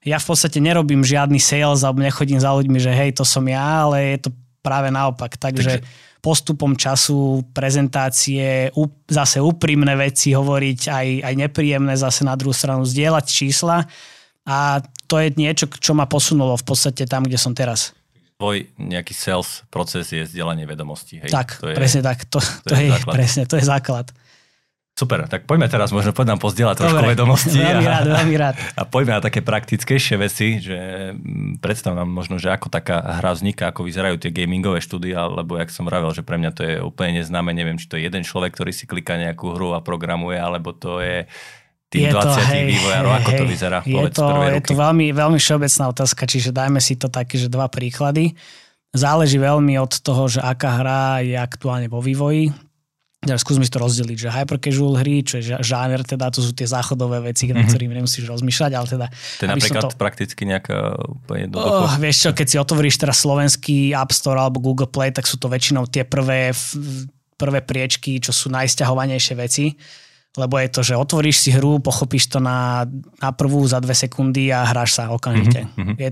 [0.07, 3.89] ja v podstate nerobím žiadny sales alebo nechodím za ľuďmi, že hej, to som ja,
[3.89, 4.31] ale je to
[4.63, 5.37] práve naopak.
[5.37, 5.83] Takže
[6.19, 8.75] postupom času, prezentácie,
[9.07, 13.87] zase úprimné veci hovoriť, aj, aj nepríjemné zase na druhú stranu, zdieľať čísla
[14.43, 17.97] a to je niečo, čo ma posunulo v podstate tam, kde som teraz.
[18.39, 21.19] Tvoj nejaký sales proces je zdieľanie vedomostí.
[21.19, 21.35] Hej?
[21.35, 22.23] Tak, to je, presne tak.
[22.31, 24.15] To, to, to je, je presne, to je základ.
[24.99, 27.55] Super, tak poďme teraz, možno poď nám pozdieľať trošku Dobre, vedomosti.
[27.55, 28.55] Veľmi a, rád, veľmi rád.
[28.79, 33.31] A poďme na také praktickejšie veci, že mm, predstav nám možno, že ako taká hra
[33.31, 36.75] vzniká, ako vyzerajú tie gamingové štúdia, lebo jak som vravel, že pre mňa to je
[36.83, 40.35] úplne neznáme, neviem, či to je jeden človek, ktorý si kliká nejakú hru a programuje,
[40.35, 41.31] alebo to je
[41.89, 43.79] tým je 20 to, hej, vývojárov, ako hej, to vyzerá?
[43.81, 47.65] Je to, je to veľmi, veľmi všeobecná otázka, čiže dajme si to také, že dva
[47.73, 48.37] príklady.
[48.93, 52.53] Záleží veľmi od toho, že aká hra je aktuálne vo vývoji.
[53.19, 56.55] Teraz skúsme si to rozdeliť, že hyper casual hry, čo je žáner, teda to sú
[56.55, 57.57] tie záchodové veci, mm-hmm.
[57.57, 59.07] na ktorými nemusíš rozmýšľať, ale teda...
[59.11, 59.99] To je napríklad to...
[59.99, 61.83] prakticky nejaká úplne jednoducho...
[61.83, 65.35] Oh, vieš čo, keď si otvoríš teraz slovenský App Store alebo Google Play, tak sú
[65.35, 66.55] to väčšinou tie prvé,
[67.35, 69.75] prvé priečky, čo sú najsťahovanejšie veci
[70.37, 72.85] lebo je to, že otvoríš si hru, pochopíš to na,
[73.19, 75.65] na prvú za dve sekundy a hráš sa okamžite.
[75.65, 75.95] Mm-hmm.
[75.97, 76.11] Je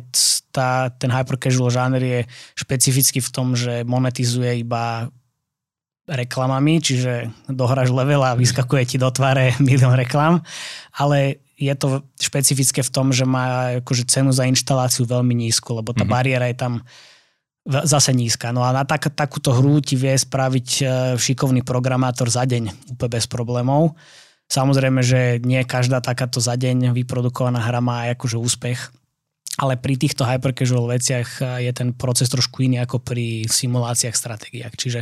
[0.50, 2.20] tá, ten hyper casual žáner je
[2.56, 5.12] špecificky v tom, že monetizuje iba
[6.06, 10.40] reklamami, čiže dohráš level a vyskakuje ti do tváre milión reklam,
[10.96, 15.96] ale je to špecifické v tom, že má akože cenu za inštaláciu veľmi nízku, lebo
[15.96, 16.12] tá mm-hmm.
[16.12, 16.72] bariéra je tam
[17.66, 18.54] zase nízka.
[18.54, 20.84] No a na tak, takúto hru ti vie spraviť e,
[21.18, 23.98] šikovný programátor za deň úplne bez problémov.
[24.46, 28.78] Samozrejme, že nie každá takáto za deň vyprodukovaná hra má aj akože úspech,
[29.58, 34.14] ale pri týchto hyper casual veciach e, je ten proces trošku iný ako pri simuláciách,
[34.14, 34.74] stratégiách.
[34.78, 35.00] Čiže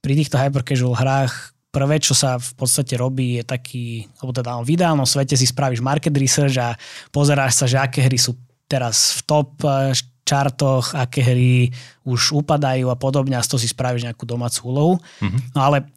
[0.00, 4.64] pri týchto hyper casual hrách prvé, čo sa v podstate robí, je taký, alebo teda
[4.64, 6.72] v ideálnom svete si spravíš market research a
[7.12, 8.32] pozeráš sa, že aké hry sú
[8.64, 9.52] teraz v top
[10.28, 11.72] čartoch, aké hry
[12.04, 14.94] už upadajú a podobne a z toho si spravíš nejakú domácu úlohu.
[15.24, 15.56] Mm-hmm.
[15.56, 15.88] No ale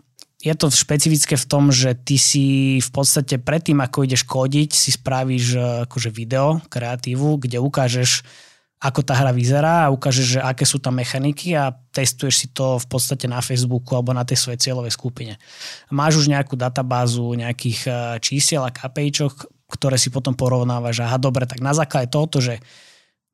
[0.42, 4.90] je to špecifické v tom, že ty si v podstate predtým, ako ideš kódiť, si
[4.90, 8.26] spravíš e, akože video, kreatívu, kde ukážeš
[8.82, 12.82] ako tá hra vyzerá a ukážeš, že aké sú tam mechaniky a testuješ si to
[12.82, 15.38] v podstate na Facebooku alebo na tej svojej cieľovej skupine.
[15.94, 21.06] Máš už nejakú databázu nejakých e, čísiel a KPIčok, ktoré si potom porovnávaš.
[21.06, 22.58] Aha, dobre, tak na základe tohoto, že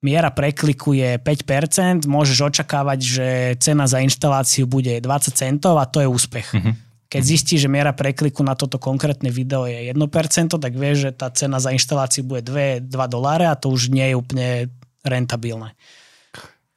[0.01, 6.03] miera prekliku je 5%, môžeš očakávať, že cena za inštaláciu bude 20 centov a to
[6.03, 6.47] je úspech.
[6.53, 6.73] Mm-hmm.
[7.07, 9.95] Keď zistíš, že miera prekliku na toto konkrétne video je 1%,
[10.59, 14.11] tak vieš, že tá cena za inštaláciu bude 2, 2 doláre a to už nie
[14.11, 14.47] je úplne
[15.07, 15.71] rentabilné.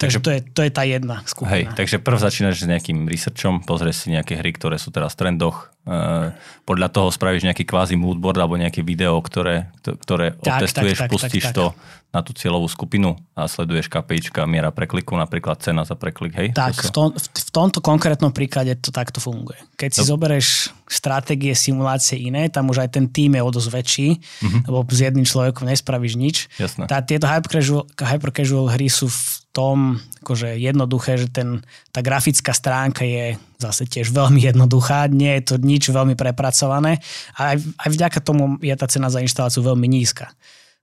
[0.01, 1.53] Takže to je, to je tá jedna skupina.
[1.53, 5.29] Hej, takže prv začínaš s nejakým researchom, pozrieš si nejaké hry, ktoré sú teraz v
[5.29, 6.33] trendoch, e,
[6.65, 11.13] podľa toho spravíš nejaký kvázi moodboard alebo nejaké video, ktoré, ktoré tak, otestuješ, tak, tak,
[11.13, 11.67] pustíš tak, tak, to
[12.11, 16.49] na tú cieľovú skupinu a sleduješ KPIčka, miera prekliku, napríklad cena za preklik, hej?
[16.51, 19.61] Tak, v, tom, v tomto konkrétnom príklade to takto funguje.
[19.79, 20.17] Keď si no.
[20.17, 24.61] zoberieš stratégie, simulácie iné, tam už aj ten tým je o dosť väčší, uh-huh.
[24.67, 26.37] lebo s jedným človekom nespravíš nič.
[26.59, 26.91] Jasné.
[26.91, 32.01] Tá, tieto hyper casual, hyper casual hry sú v tom akože jednoduché, že ten, tá
[32.01, 37.03] grafická stránka je zase tiež veľmi jednoduchá, nie je to nič veľmi prepracované
[37.35, 40.31] a aj, aj vďaka tomu je tá cena za inštaláciu veľmi nízka.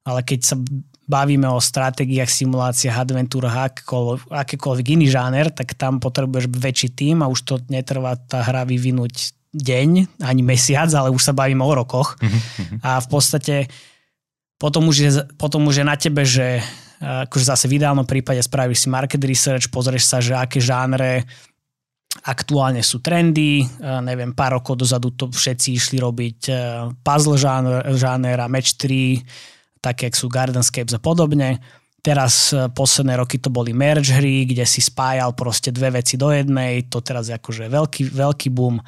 [0.07, 0.55] Ale keď sa
[1.07, 7.31] bavíme o stratégiách, simuláciách, adventúrach, akékoľvek, akékoľvek iný žáner, tak tam potrebuješ väčší tým a
[7.31, 12.19] už to netrvá tá hra vyvinúť deň, ani mesiac, ale už sa bavíme o rokoch.
[12.19, 12.83] Mm-hmm.
[12.83, 13.55] A v podstate
[14.59, 16.59] potom už, je, potom už je na tebe, že
[17.01, 21.25] akože zase v ideálnom prípade spravíš si market research, pozrieš sa, že aké žánre
[22.25, 23.61] aktuálne sú trendy,
[24.01, 26.39] neviem, pár rokov dozadu to všetci išli robiť
[27.05, 29.21] puzzle žáner, žáner a match 3,
[29.87, 31.61] také, ako sú Gardenscapes a podobne.
[32.03, 36.31] Teraz e, posledné roky to boli merge hry, kde si spájal proste dve veci do
[36.31, 36.85] jednej.
[36.91, 38.79] To teraz je akože veľký, veľký boom.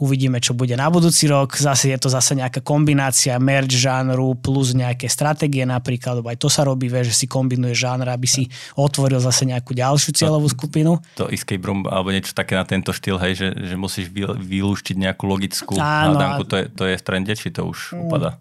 [0.00, 1.52] Uvidíme, čo bude na budúci rok.
[1.60, 6.48] Zase je to zase nejaká kombinácia merge žánru plus nejaké stratégie napríklad, lebo aj to
[6.48, 8.48] sa robí, vie, že si kombinuje žánr, aby si
[8.80, 10.96] otvoril zase nejakú ďalšiu cieľovú skupinu.
[11.20, 14.08] To escape room alebo niečo také na tento štýl, hej, že, že musíš
[14.40, 18.08] vylúštiť nejakú logickú Áno, hádanku, to je, to je v trende, či to už mm.
[18.08, 18.40] upada?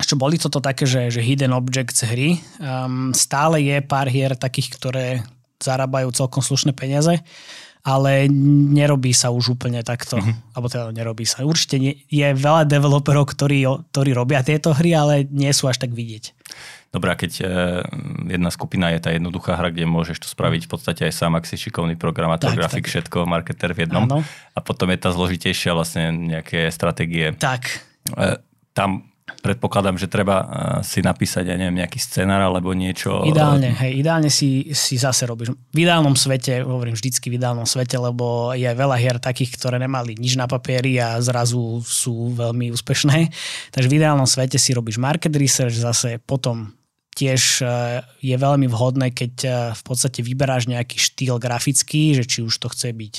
[0.00, 2.40] čo boli toto také, že, že hidden objects hry.
[2.56, 5.06] Um, stále je pár hier takých, ktoré
[5.60, 7.20] zarábajú celkom slušné peniaze,
[7.80, 8.28] ale
[8.74, 10.20] nerobí sa už úplne takto.
[10.20, 10.52] Mm-hmm.
[10.52, 11.44] Alebo teda nerobí sa.
[11.44, 15.96] Určite nie, je veľa developerov, ktorí, ktorí robia tieto hry, ale nie sú až tak
[15.96, 16.36] vidieť.
[16.90, 17.44] Dobrá, keď e,
[18.34, 21.46] jedna skupina je tá jednoduchá hra, kde môžeš to spraviť v podstate aj sám, ak
[21.46, 22.90] si šikovný programátor, tak, grafik, tak.
[22.90, 24.10] všetko, marketer v jednom.
[24.10, 24.26] Áno.
[24.26, 27.30] A potom je tá zložitejšia vlastne nejaké stratégie.
[27.38, 27.86] Tak.
[28.10, 28.42] E,
[28.74, 30.46] tam predpokladám, že treba eh,
[30.82, 33.22] si napísať, ja neviem, nejaký scenár alebo niečo.
[33.22, 35.54] Ideálne, hej, ideálne si, si zase robíš.
[35.54, 40.18] V ideálnom svete, hovorím vždycky v ideálnom svete, lebo je veľa hier takých, ktoré nemali
[40.18, 43.30] nič na papieri a zrazu sú veľmi úspešné.
[43.70, 46.74] Takže v ideálnom svete si robíš market research, zase potom
[47.14, 47.66] tiež
[48.22, 49.34] je veľmi vhodné, keď
[49.76, 53.14] v podstate vyberáš nejaký štýl grafický, že či už to chce byť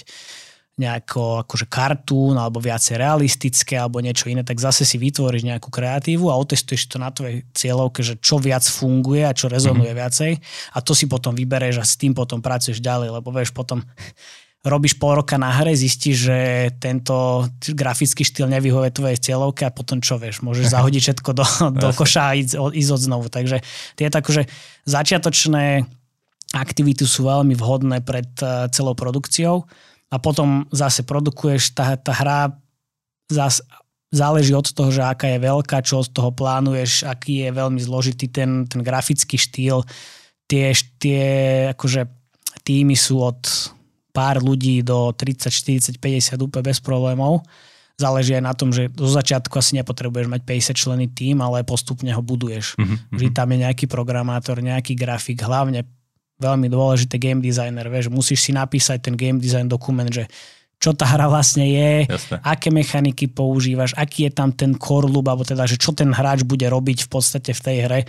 [0.79, 6.31] nejako akože kartún alebo viacej realistické alebo niečo iné, tak zase si vytvoríš nejakú kreatívu
[6.31, 10.01] a otestuješ to na tvojej cieľovke, že čo viac funguje a čo rezonuje mm-hmm.
[10.01, 10.31] viacej
[10.73, 13.83] a to si potom vybereš a s tým potom pracuješ ďalej, lebo vieš potom
[14.61, 16.37] robíš pol roka na hre, zistíš, že
[16.77, 21.45] tento grafický štýl nevyhovuje tvojej cieľovke a potom čo vieš, môžeš zahodiť všetko do,
[21.77, 23.25] do koša a ísť, ísť od znovu.
[23.27, 23.65] Takže
[23.97, 24.45] tie akože
[24.85, 25.85] začiatočné
[26.53, 29.65] aktivity sú veľmi vhodné pred eh, celou produkciou
[30.11, 32.39] a potom zase produkuješ, tá, tá hra
[33.31, 33.63] zase
[34.11, 38.27] záleží od toho, že aká je veľká, čo od toho plánuješ, aký je veľmi zložitý
[38.27, 39.87] ten, ten grafický štýl.
[40.51, 41.23] Tie, tie
[41.71, 42.11] akože
[42.67, 43.39] týmy sú od
[44.11, 47.47] pár ľudí do 30, 40, 50 úplne bez problémov.
[47.95, 52.11] Záleží aj na tom, že zo začiatku asi nepotrebuješ mať 50 členy tým, ale postupne
[52.11, 52.75] ho buduješ.
[52.75, 53.15] Mm-hmm.
[53.15, 55.87] Vždy tam je nejaký programátor, nejaký grafik, hlavne
[56.41, 60.25] veľmi dôležité game designer, vieš, musíš si napísať ten game design dokument, že
[60.81, 62.41] čo tá hra vlastne je, Jasne.
[62.41, 66.41] aké mechaniky používaš, aký je tam ten core loop, alebo teda, že čo ten hráč
[66.41, 67.99] bude robiť v podstate v tej hre.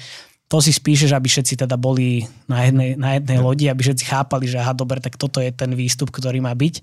[0.49, 3.45] To si spíšeš, aby všetci teda boli na jednej, na jednej ja.
[3.45, 6.81] lodi, aby všetci chápali, že aha, dobre, tak toto je ten výstup, ktorý má byť.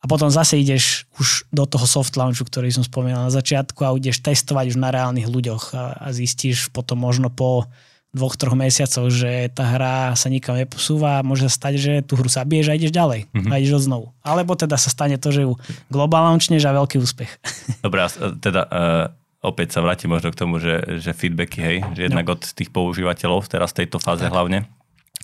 [0.00, 3.92] A potom zase ideš už do toho soft launchu, ktorý som spomínal na začiatku a
[3.92, 7.68] ideš testovať už na reálnych ľuďoch a, a zistíš potom možno po
[8.10, 12.18] dvoch, troch mesiacov, že tá hra sa nikam neposúva a môže sa stať, že tú
[12.18, 13.50] hru zabiješ a ideš ďalej mm-hmm.
[13.50, 14.10] a ideš znovu.
[14.26, 15.54] Alebo teda sa stane to, že ju
[15.86, 17.30] globálne launčneš a veľký úspech.
[17.86, 18.02] Dobre,
[18.42, 19.04] teda uh,
[19.46, 22.34] opäť sa vrátim možno k tomu, že, že feedbacky, hej, že jednak no.
[22.34, 24.34] od tých používateľov, teraz v tejto fáze tak.
[24.34, 24.66] hlavne,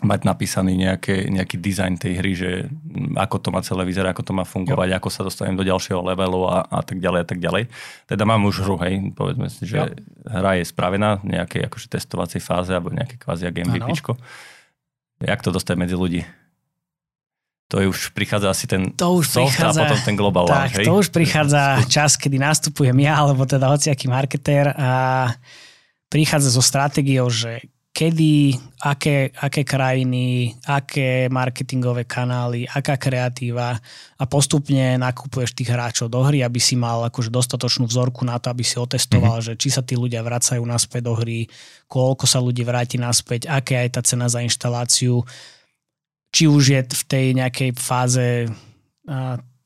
[0.05, 2.51] mať napísaný nejaké, nejaký dizajn tej hry, že
[3.17, 4.97] ako to má celé vyzerať, ako to má fungovať, jo.
[5.01, 7.73] ako sa dostanem do ďalšieho levelu a, a tak ďalej a tak ďalej.
[8.05, 9.89] Teda mám už hru, hej, povedzme si, že jo.
[10.29, 14.21] hra je spravená v nejakej akože testovacej fáze alebo nejaké kvázi MVPčko.
[15.25, 16.21] Jak to dostať medzi ľudí?
[17.73, 20.77] To je už prichádza asi ten to už soft prichádza, a potom ten global tak,
[20.77, 20.87] hej?
[20.87, 24.91] to už prichádza čas, kedy nastupujem ja, alebo teda hociaký marketér a
[26.07, 28.53] prichádza so stratégiou, že kedy,
[28.85, 33.73] aké, aké krajiny, aké marketingové kanály, aká kreatíva
[34.21, 38.53] a postupne nakupuješ tých hráčov do hry, aby si mal akože dostatočnú vzorku na to,
[38.53, 39.57] aby si otestoval, mm-hmm.
[39.57, 41.49] že či sa tí ľudia vracajú naspäť do hry,
[41.89, 45.25] koľko sa ľudí vráti naspäť, aká je tá cena za inštaláciu,
[46.29, 48.45] či už je v tej nejakej fáze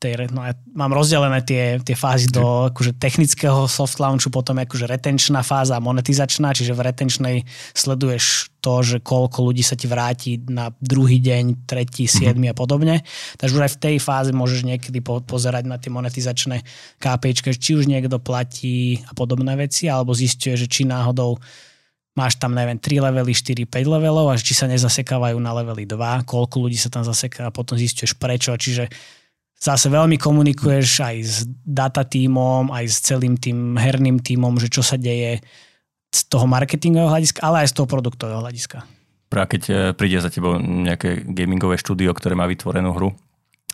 [0.01, 4.89] tej, no ja mám rozdelené tie, tie fázy do akože technického soft launchu, potom akože
[4.89, 7.35] retenčná fáza a monetizačná, čiže v retenčnej
[7.77, 12.11] sleduješ to, že koľko ľudí sa ti vráti na druhý deň, tretí, mhm.
[12.11, 12.57] siedmy mm-hmm.
[12.57, 12.95] a podobne.
[13.37, 16.65] Takže už aj v tej fáze môžeš niekedy po, pozerať na tie monetizačné
[16.97, 21.37] KPIčky, či už niekto platí a podobné veci, alebo zistuje, že či náhodou
[22.17, 26.27] máš tam, neviem, 3 levely, 4, 5 levelov a či sa nezasekávajú na levely 2,
[26.27, 28.51] koľko ľudí sa tam zaseká a potom zistuješ prečo.
[28.51, 28.91] Čiže
[29.61, 34.81] zase veľmi komunikuješ aj s data tímom, aj s celým tým herným tímom, že čo
[34.81, 35.45] sa deje
[36.11, 38.83] z toho marketingového hľadiska, ale aj z toho produktového hľadiska.
[39.31, 43.15] Práve keď e, príde za tebou nejaké gamingové štúdio, ktoré má vytvorenú hru,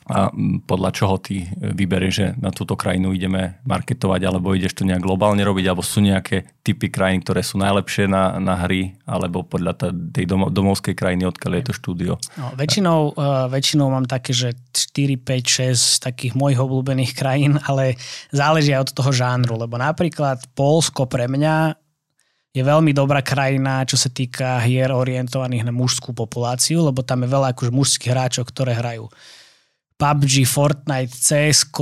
[0.07, 0.31] a
[0.63, 5.43] podľa čoho ty vyberieš, že na túto krajinu ideme marketovať, alebo ideš to nejak globálne
[5.43, 10.25] robiť, alebo sú nejaké typy krajín, ktoré sú najlepšie na, na hry, alebo podľa tej
[10.31, 12.13] domovskej krajiny, odkiaľ je to štúdio?
[12.39, 17.99] No, väčšinou, uh, väčšinou mám také, že 4, 5, 6 takých mojich obľúbených krajín, ale
[18.31, 21.75] záleží aj od toho žánru, lebo napríklad Polsko pre mňa
[22.55, 27.29] je veľmi dobrá krajina, čo sa týka hier orientovaných na mužskú populáciu, lebo tam je
[27.29, 29.11] veľa akože mužských hráčov, ktoré hrajú
[29.97, 31.73] PUBG, Fortnite, CS,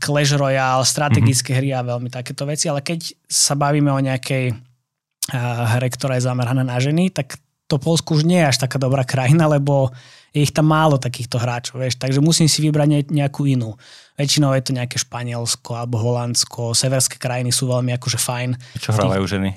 [0.00, 1.60] Clash Royale, strategické mm-hmm.
[1.60, 4.56] hry a veľmi takéto veci, ale keď sa bavíme o nejakej
[5.76, 7.36] hre, ktorá je zameraná na ženy, tak
[7.68, 9.92] to Polsku už nie je až taká dobrá krajina, lebo
[10.32, 13.76] je ich tam málo takýchto hráčov, vieš, takže musím si vybrať nejakú inú.
[14.16, 18.50] Väčšinou je to nejaké Španielsko alebo Holandsko, severské krajiny sú veľmi akože fajn.
[18.80, 19.50] Čo hrávajú ženy?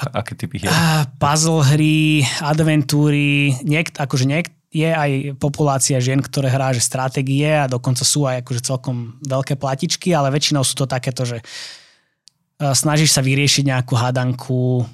[0.00, 0.72] A, aké typy hier?
[1.20, 7.70] Puzzle hry, adventúry, niek, akože niek, je aj populácia žien, ktoré hrá že stratégie a
[7.70, 11.44] dokonca sú aj akože celkom veľké platičky, ale väčšinou sú to takéto, že e,
[12.74, 14.84] snažíš sa vyriešiť nejakú hadanku, e,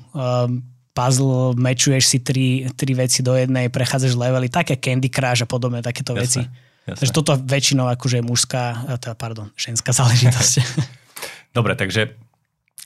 [0.93, 5.81] puzzle, mečuješ si tri, tri veci do jednej, prechádzaš levely, také Candy Crush a podobné
[5.81, 6.40] takéto jasne, veci.
[6.85, 7.01] Jasne.
[7.01, 10.55] Takže toto väčšinou akože je mužská, e, teda, pardon, ženská záležitosť.
[11.57, 12.21] Dobre, takže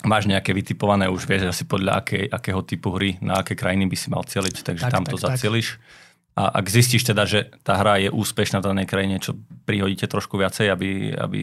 [0.06, 3.96] máš nejaké vytipované, už vieš asi podľa akej, akého typu hry, na aké krajiny by
[3.98, 5.74] si mal cieliť, takže tak, tam tak, to zacieliš.
[5.74, 6.04] Tak.
[6.34, 10.34] A ak zistíš teda, že tá hra je úspešná v danej krajine, čo prihodíte trošku
[10.34, 11.42] viacej, aby, aby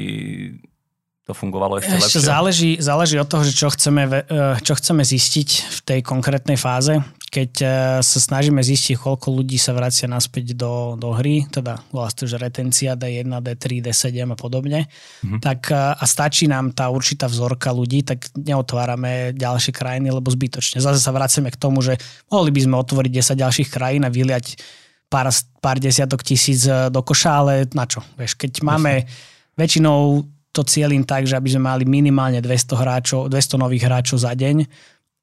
[1.23, 2.27] to fungovalo ešte, ešte lepšie?
[2.27, 6.99] Záleží, záleží od toho, že čo chceme, e, čo chceme zistiť v tej konkrétnej fáze.
[7.31, 7.67] Keď e,
[8.03, 12.99] sa snažíme zistiť, koľko ľudí sa vracia naspäť do, do hry, teda vlastne, že retencia
[12.99, 15.39] D1, D3, D7 a podobne, mm-hmm.
[15.39, 20.83] tak e, a stačí nám tá určitá vzorka ľudí, tak neotvárame ďalšie krajiny, lebo zbytočne.
[20.83, 21.95] Zase sa vraceme k tomu, že
[22.27, 24.59] mohli by sme otvoriť 10 ďalších krajín a vyliať
[25.07, 25.31] pár,
[25.63, 28.03] pár desiatok tisíc e, do koša, ale na čo?
[28.19, 29.55] Vieš, keď máme Jasne.
[29.55, 34.35] väčšinou to cieľim tak, že aby sme mali minimálne 200, hráčov, 200 nových hráčov za
[34.35, 34.67] deň,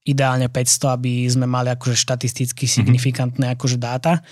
[0.09, 2.73] ideálne 500, aby sme mali akože štatisticky mhm.
[2.73, 3.59] signifikantné mm-hmm.
[3.61, 4.25] akože dáta.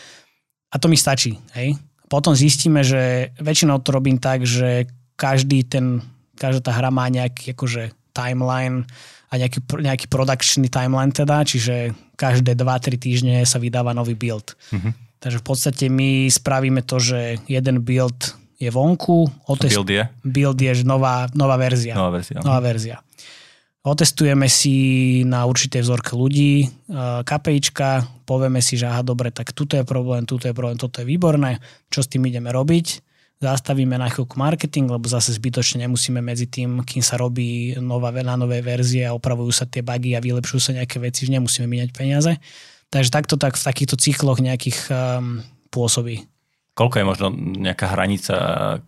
[0.73, 1.37] A to mi stačí.
[1.55, 1.77] Hej?
[2.09, 6.01] Potom zistíme, že väčšinou to robím tak, že každý ten,
[6.37, 8.87] každá tá hra má nejaký akože timeline
[9.29, 14.55] a nejaký, nejaký productionný timeline teda, čiže každé 2-3 týždne sa vydáva nový build.
[14.71, 14.93] Mm-hmm.
[15.19, 19.27] Takže v podstate my spravíme to, že jeden build je vonku.
[19.51, 19.75] Otest...
[19.75, 20.03] Build je?
[20.23, 21.97] Build je nová, nová verzia.
[21.97, 22.39] Nová verzia.
[22.41, 22.97] Nová verzia.
[23.87, 24.75] Otestujeme si
[25.23, 26.67] na určité vzorke ľudí,
[27.23, 31.07] KPIčka, povieme si, že aha, dobre, tak tuto je problém, tuto je problém, toto je
[31.07, 33.07] výborné, čo s tým ideme robiť.
[33.39, 38.35] Zastavíme na chvíľku marketing, lebo zase zbytočne nemusíme medzi tým, kým sa robí nová, na
[38.35, 41.91] nové verzie a opravujú sa tie bugy a vylepšujú sa nejaké veci, že nemusíme míňať
[41.95, 42.33] peniaze.
[42.91, 46.27] Takže takto tak v takýchto cykloch nejakých um, pôsobí.
[46.77, 48.37] Koľko je možno nejaká hranica,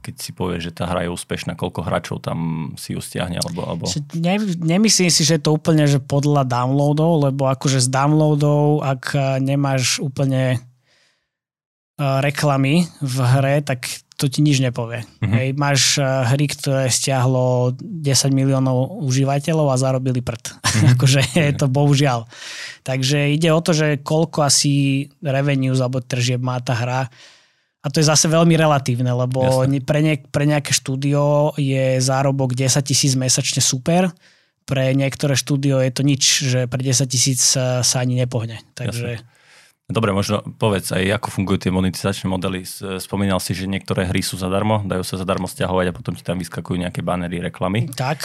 [0.05, 3.41] keď si povie, že tá hra je úspešná, koľko hráčov tam si ju stiahne?
[3.41, 3.85] Alebo, alebo...
[4.13, 9.17] Ne, nemyslím si, že je to úplne že podľa downloadov, lebo akože z downloadov, ak
[9.41, 10.61] nemáš úplne
[11.99, 15.09] reklamy v hre, tak to ti nič nepovie.
[15.25, 15.33] Mm-hmm.
[15.33, 20.45] Hej, máš hry, ktoré stiahlo 10 miliónov užívateľov a zarobili prd.
[20.45, 20.91] Mm-hmm.
[20.99, 22.29] akože je to bohužiaľ.
[22.85, 27.09] Takže ide o to, že koľko asi revenues alebo tržieb má tá hra
[27.89, 32.85] a to je zase veľmi relatívne, lebo pre, ne, pre nejaké štúdio je zárobok 10
[32.85, 34.13] tisíc mesačne super,
[34.69, 38.61] pre niektoré štúdio je to nič, že pre 10 tisíc sa, sa ani nepohne.
[38.77, 39.25] Takže...
[39.25, 39.37] Jasne.
[39.89, 42.61] Dobre, možno povedz aj, ako fungujú tie monetizačné modely.
[43.01, 46.37] Spomínal si, že niektoré hry sú zadarmo, dajú sa zadarmo stiahovať a potom ti tam
[46.37, 47.89] vyskakujú nejaké banery, reklamy.
[47.97, 48.21] Tak,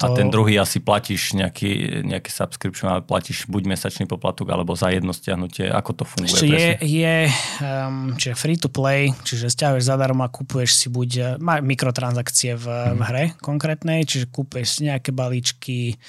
[0.00, 0.08] to...
[0.08, 4.88] A ten druhý asi platíš nejaký, nejaký subscription, ale platíš buď mesačný poplatok, alebo za
[4.88, 5.68] jedno stiahnutie.
[5.68, 6.32] Ako to funguje?
[6.32, 7.16] Ešte je, je
[7.60, 12.56] um, čiže free to play, čiže stiahuješ zadarmo a kupuješ si buď eh, má mikrotransakcie
[12.56, 12.96] v, hmm.
[12.96, 16.00] v hre konkrétnej, čiže kúpuješ si nejaké balíčky,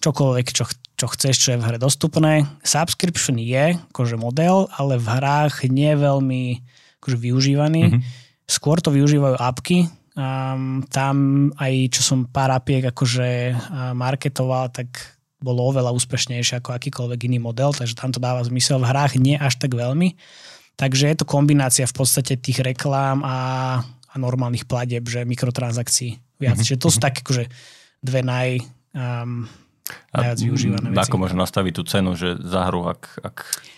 [0.00, 0.64] čokoľvek, čo,
[0.96, 2.48] čo chceš, čo je v hre dostupné.
[2.64, 6.42] Subscription je akože model, ale v hrách nie je veľmi
[7.04, 7.82] akože využívaný.
[7.92, 13.50] hmm Skôr to využívajú apky, Um, tam aj čo som pár apiek akože
[13.98, 18.80] marketoval, tak bolo oveľa úspešnejšie ako akýkoľvek iný model, takže tam to dáva zmysel.
[18.80, 20.16] V hrách nie až tak veľmi.
[20.74, 23.38] Takže je to kombinácia v podstate tých reklám a,
[23.84, 26.58] a normálnych platieb, že mikrotransakcií viac.
[26.58, 26.66] Mm-hmm.
[26.66, 27.44] Čiže to sú také akože
[28.02, 28.58] dve naj,
[28.96, 29.46] um,
[30.10, 31.04] najviac využívané veci.
[31.04, 33.36] Ako možno nastaviť tú cenu, že za hru, ak, ak,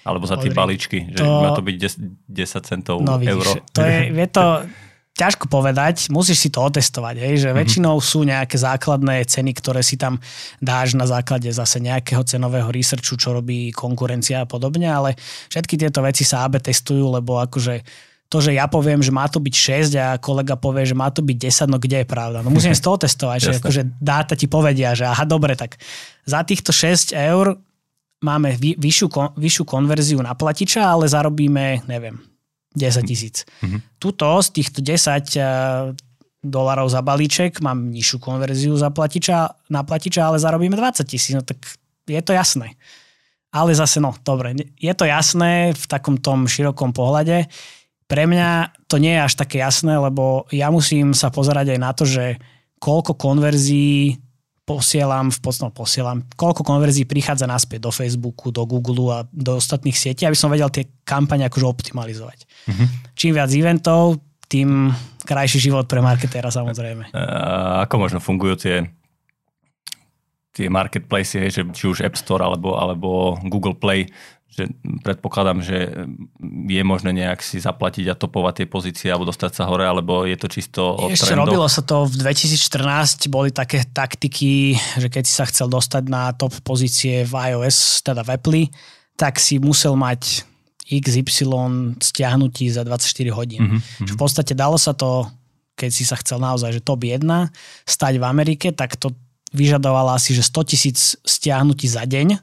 [0.09, 3.53] alebo za tie balíčky, že to, má to byť 10, 10 centov no, vidíš, euro.
[3.77, 4.45] To je, je to,
[5.17, 7.61] ťažko povedať, musíš si to otestovať, hej, že mm-hmm.
[7.65, 10.21] väčšinou sú nejaké základné ceny, ktoré si tam
[10.61, 15.17] dáš na základe zase nejakého cenového researchu, čo robí konkurencia a podobne, ale
[15.49, 17.81] všetky tieto veci sa AB testujú, lebo akože
[18.27, 19.55] to, že ja poviem, že má to byť
[19.89, 22.43] 6 a kolega povie, že má to byť 10, no kde je pravda?
[22.45, 25.81] No musím z toho testovať, že akože dáta ti povedia, že aha, dobre, tak
[26.29, 27.57] za týchto 6 eur
[28.21, 32.19] máme vyššiu, vyššiu konverziu na platiča, ale zarobíme, neviem,
[32.77, 33.49] 10 tisíc.
[33.65, 33.81] Mm-hmm.
[33.99, 35.47] Tuto z týchto 10 eh,
[36.47, 41.35] dolarov za balíček mám nižšiu konverziu za platiča, na platiča, ale zarobíme 20 tisíc.
[41.35, 41.59] No tak
[42.07, 42.79] je to jasné.
[43.51, 47.49] Ale zase, no, dobre, je to jasné v takom tom širokom pohľade.
[48.07, 51.91] Pre mňa to nie je až také jasné, lebo ja musím sa pozerať aj na
[51.97, 52.39] to, že
[52.79, 54.21] koľko konverzií
[54.67, 59.63] posielam, v podstate no, posielam, koľko konverzií prichádza naspäť do Facebooku, do Google a do
[59.63, 62.39] ostatných sietí, aby som vedel tie kampane akože optimalizovať.
[62.67, 62.89] Mm-hmm.
[63.15, 64.19] Čím viac eventov,
[64.51, 64.91] tým
[65.23, 67.11] krajší život pre marketéra samozrejme.
[67.15, 68.77] A ako možno fungujú tie
[70.57, 74.09] tie marketplace, že či už App Store alebo, alebo Google Play,
[74.47, 74.73] že
[75.05, 76.07] predpokladám, že
[76.71, 80.39] je možné nejak si zaplatiť a topovať tie pozície alebo dostať sa hore, alebo je
[80.39, 81.51] to čisto o Ešte trendoch?
[81.51, 86.33] robilo sa to v 2014, boli také taktiky, že keď si sa chcel dostať na
[86.33, 88.63] top pozície v iOS, teda v Apple,
[89.19, 90.47] tak si musel mať
[90.87, 93.83] XY stiahnutí za 24 hodín.
[93.83, 94.07] Mm-hmm.
[94.07, 95.27] v podstate dalo sa to,
[95.75, 97.27] keď si sa chcel naozaj, že top 1
[97.85, 99.11] stať v Amerike, tak to
[99.51, 102.39] vyžadovala asi, že 100 tisíc stiahnutí za deň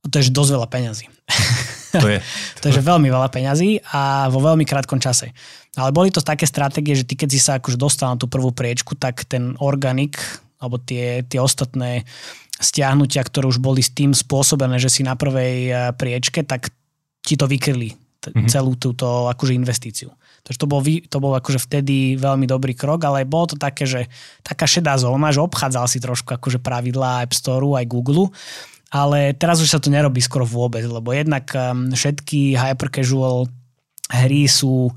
[0.00, 1.06] a to je dosť veľa peňazí.
[1.90, 2.22] To je.
[2.62, 5.34] je veľmi veľa peňazí a vo veľmi krátkom čase.
[5.74, 8.54] Ale boli to také stratégie, že ty keď si sa akože dostal na tú prvú
[8.54, 10.22] priečku, tak ten organik
[10.62, 12.06] alebo tie, tie ostatné
[12.60, 16.70] stiahnutia, ktoré už boli s tým spôsobené, že si na prvej eh, priečke, tak
[17.24, 18.46] ti to vykryli t- mm-hmm.
[18.46, 20.12] celú túto akože investíciu.
[20.44, 24.08] Takže to bol, to bol akože vtedy veľmi dobrý krok, ale bolo to také, že
[24.40, 28.32] taká šedá zóna, že obchádzal si trošku akože pravidlá App Store aj Google,
[28.90, 33.46] ale teraz už sa to nerobí skoro vôbec, lebo jednak ehm, všetky hyper casual
[34.10, 34.90] hry sú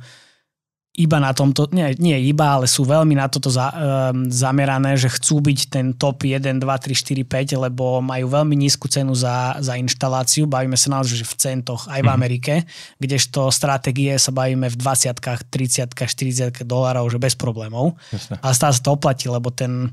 [0.93, 5.09] iba na tomto, nie, nie iba, ale sú veľmi na toto za, um, zamerané, že
[5.09, 9.57] chcú byť ten top 1, 2, 3, 4, 5, lebo majú veľmi nízku cenu za,
[9.57, 10.45] za inštaláciu.
[10.45, 12.13] Bavíme sa naozaj v centoch aj v mhm.
[12.13, 13.01] Amerike, mm-hmm.
[13.01, 15.17] kdežto stratégie sa bavíme v 20
[15.49, 17.97] 30 40 dolárov, že bez problémov.
[18.13, 18.37] Jasne.
[18.45, 19.89] Ale stále sa to oplatí, lebo ten,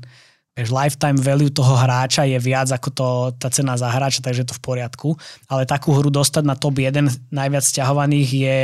[0.51, 3.07] Vieš, lifetime value toho hráča je viac ako to,
[3.39, 5.09] tá cena za hráča, takže je to v poriadku.
[5.47, 8.59] Ale takú hru dostať na top 1 najviac stiahovaných je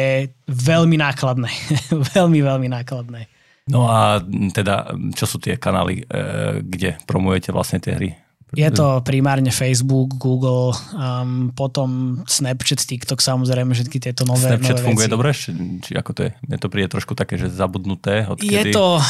[0.51, 1.47] veľmi nákladné.
[2.15, 3.31] veľmi, veľmi nákladné.
[3.71, 4.19] No a
[4.51, 8.09] teda, čo sú tie kanály, e, kde promujete vlastne tie hry?
[8.55, 14.85] Je to primárne Facebook, Google, um, potom Snapchat, TikTok, samozrejme, všetky tieto nové Snapchat nové
[14.87, 15.15] funguje veci.
[15.19, 15.29] dobre?
[15.35, 15.49] Či,
[15.83, 16.31] či ako to je?
[16.47, 18.23] Mne to príde trošku také, že zabudnuté.
[18.23, 18.71] Odkedy...
[18.71, 19.03] Je to,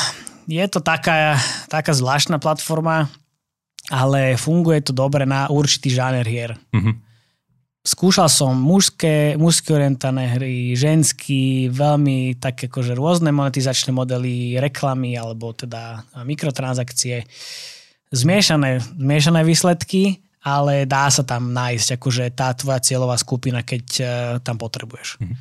[0.47, 1.35] je to taká,
[1.67, 3.11] taká zvláštna platforma,
[3.91, 6.55] ale funguje to dobre na určitý žáner hier.
[6.71, 6.95] Mm-hmm.
[7.87, 15.55] Skúšal som mužské, mužské orientané hry, ženský, veľmi také akože rôzne monetizačné modely, reklamy alebo
[15.55, 17.23] teda mikrotransakcie.
[18.11, 24.07] Zmiešané, zmiešané výsledky, ale dá sa tam nájsť akože tá tvoja cieľová skupina, keď uh,
[24.43, 25.19] tam potrebuješ.
[25.23, 25.37] Mm-hmm.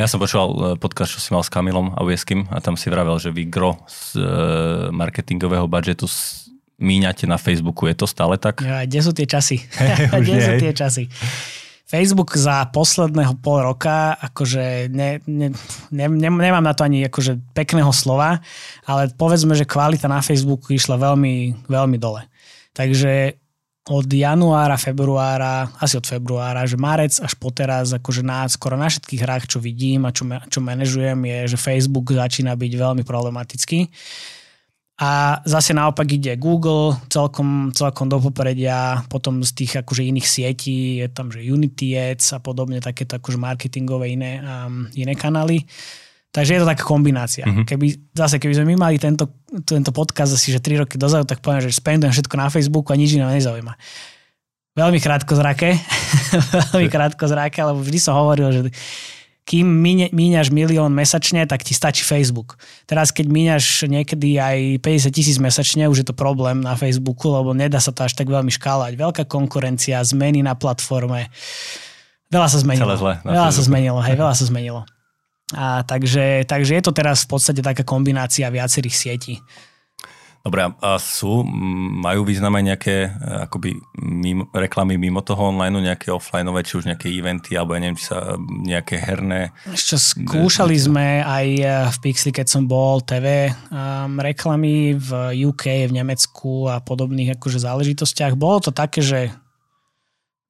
[0.00, 3.20] Ja som počúval e, podcast, čo si mal s Kamilom Aujeským a tam si vravel,
[3.20, 4.24] že vy gro z e,
[4.96, 6.08] marketingového budžetu
[6.80, 7.84] míňate na Facebooku.
[7.84, 8.64] Je to stále tak?
[8.64, 9.60] Ja, kde sú tie časy?
[10.24, 11.04] kde sú tie časy?
[11.84, 15.52] Facebook za posledného pol roka, akože ne, ne,
[15.92, 18.40] ne, ne, nemám na to ani akože pekného slova,
[18.88, 22.24] ale povedzme, že kvalita na Facebooku išla veľmi, veľmi dole.
[22.72, 23.36] Takže
[23.88, 28.92] od januára, februára, asi od februára, že marec až po teraz, akože na, skoro na
[28.92, 33.88] všetkých hrách, čo vidím a čo, čo manažujem, je, že Facebook začína byť veľmi problematický.
[35.00, 41.00] A zase naopak ide Google celkom, celkom do popredia, potom z tých akože iných sietí
[41.00, 45.64] je tam, že Unity Ads a podobne, takéto akože marketingové iné, um, iné kanály.
[46.30, 47.42] Takže je to taká kombinácia.
[47.42, 47.66] Mm-hmm.
[47.66, 51.42] Keby, zase, keby sme my mali tento, tento podcast asi že 3 roky dozadu, tak
[51.42, 53.74] poviem, že spendujem všetko na Facebooku a nič iné nezaujíma.
[54.78, 55.74] Veľmi krátko zrake,
[56.70, 58.60] veľmi krátko zrake, lebo vždy som hovoril, že
[59.42, 59.66] kým
[60.14, 62.54] míňaš milión mesačne, tak ti stačí Facebook.
[62.86, 67.50] Teraz, keď míňaš niekedy aj 50 tisíc mesačne, už je to problém na Facebooku, lebo
[67.50, 68.94] nedá sa to až tak veľmi škálať.
[68.94, 71.34] Veľká konkurencia, zmeny na platforme.
[72.30, 72.86] Veľa sa zmenilo.
[72.86, 74.86] Celé zle veľa sa zmenilo, hej, veľa sa zmenilo.
[75.54, 79.34] A takže, takže je to teraz v podstate taká kombinácia viacerých sietí.
[80.40, 81.44] Dobre, a sú,
[82.00, 83.10] majú význam aj nejaké e,
[83.44, 88.00] akoby mimo, reklamy mimo toho online, nejaké offlineové, či už nejaké eventy, alebo ja neviem,
[88.00, 89.52] či sa nejaké herné...
[89.68, 95.92] Ešte skúšali sme aj e, v Pixli, keď som bol, TV um, reklamy v UK,
[95.92, 98.32] v Nemecku a podobných akože záležitostiach.
[98.32, 99.36] Bolo to také, že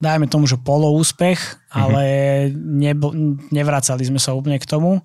[0.01, 1.77] dajme tomu, že poloúspech, mm-hmm.
[1.77, 2.03] ale
[2.57, 3.13] nebo,
[3.53, 4.99] nevracali sme sa úplne k tomu.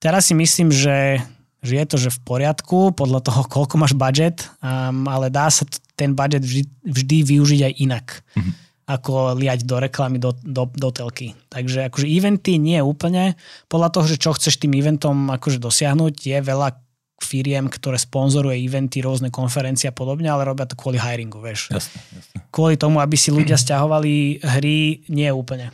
[0.00, 1.20] Teraz si myslím, že,
[1.60, 5.66] že je to že v poriadku, podľa toho, koľko máš budget, um, ale dá sa
[5.98, 8.06] ten budget vždy, vždy využiť aj inak.
[8.38, 11.38] Mm-hmm ako liať do reklamy, do, do, do telky.
[11.46, 13.38] Takže akože eventy nie úplne.
[13.70, 16.74] Podľa toho, že čo chceš tým eventom akože dosiahnuť, je veľa
[17.20, 21.70] firiem, ktoré sponzoruje eventy, rôzne konferencie a podobne, ale robia to kvôli hiringu, vieš.
[21.70, 22.36] Jasne, jasne.
[22.50, 25.70] Kvôli tomu, aby si ľudia stiahovali hry, nie úplne.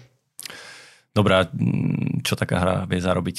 [1.17, 1.49] Dobrá,
[2.21, 3.37] čo taká hra vie zarobiť?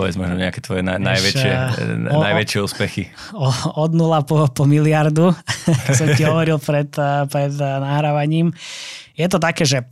[0.00, 3.04] Povedz možno nejaké tvoje najväčšie, eh, o, najväčšie úspechy.
[3.36, 3.52] O,
[3.84, 5.36] od nula po, po miliardu,
[5.98, 8.56] som ti hovoril pred, eh, pred eh, nahrávaním.
[9.12, 9.84] Je to také, že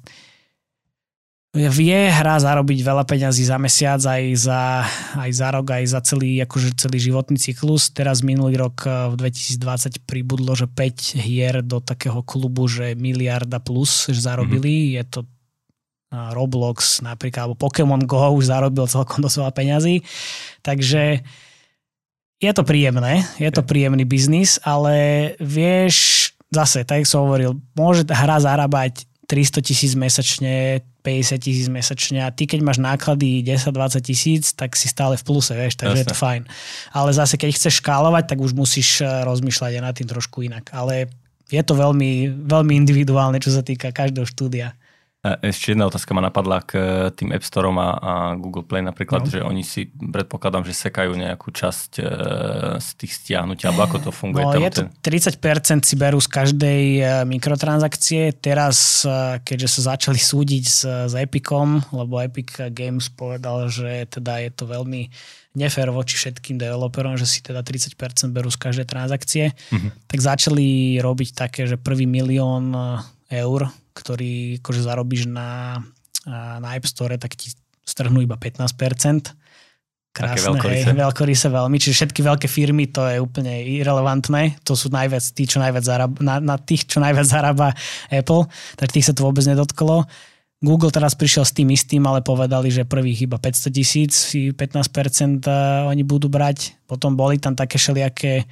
[1.57, 4.84] vie hra zarobiť veľa peňazí za mesiac, aj za,
[5.16, 7.88] aj za rok, aj za celý, akože celý životný cyklus.
[7.88, 13.57] Teraz minulý rok eh, v 2020 pribudlo, že 5 hier do takého klubu, že miliarda
[13.59, 14.92] plus že zarobili.
[14.92, 14.94] Mm-hmm.
[15.00, 19.94] Je to eh, Roblox napríklad, alebo Pokémon Go už zarobil celkom dosť veľa peňazí.
[20.61, 21.24] Takže
[22.36, 28.36] je to príjemné, je to príjemný biznis, ale vieš, zase, tak som hovoril, môže hra
[28.44, 34.78] zarábať 300 tisíc mesačne, 50 tisíc mesačne a ty keď máš náklady 10-20 tisíc, tak
[34.78, 36.06] si stále v pluse, vieš, takže Jasne.
[36.06, 36.42] je to fajn.
[36.94, 40.70] Ale zase keď chceš škálovať, tak už musíš eh, rozmýšľať aj nad tým trošku inak.
[40.70, 41.10] Ale
[41.50, 44.74] je to veľmi, veľmi individuálne, čo sa týka každého štúdia.
[45.42, 46.82] Ešte jedna otázka ma napadla k e,
[47.16, 49.30] tým App Storeom a, a Google Play napríklad, no.
[49.32, 52.02] že oni si, predpokladám, že sekajú nejakú časť e,
[52.78, 54.44] z tých stiahnutí, alebo ako to funguje?
[54.44, 58.38] No tam je to 30% si berú z každej e, mikrotransakcie.
[58.38, 59.02] Teraz,
[59.42, 64.64] keďže sa začali súdiť s, s Epicom, lebo Epic Games povedal, že teda je to
[64.70, 65.10] veľmi
[65.56, 67.96] nefér voči všetkým developerom, že si teda 30%
[68.30, 70.04] berú z každej transakcie, mm-hmm.
[70.04, 72.76] tak začali robiť také, že prvý milión
[73.32, 75.80] eur ktorý akože zarobíš na,
[76.28, 79.32] na App Store, tak ti strhnú iba 15%.
[80.16, 81.76] Krásne, hej, veľkoryse veľmi.
[81.76, 84.64] Čiže všetky veľké firmy, to je úplne irrelevantné.
[84.64, 87.76] To sú najviac tí, čo najviac zarába, na, na tých, čo najviac zarába
[88.09, 88.49] Apple,
[88.80, 90.09] tak tých sa to vôbec nedotklo.
[90.64, 95.44] Google teraz prišiel s tým istým, ale povedali, že prvých iba 500 tisíc, 15%
[95.92, 96.80] oni budú brať.
[96.88, 98.49] Potom boli tam také všelijaké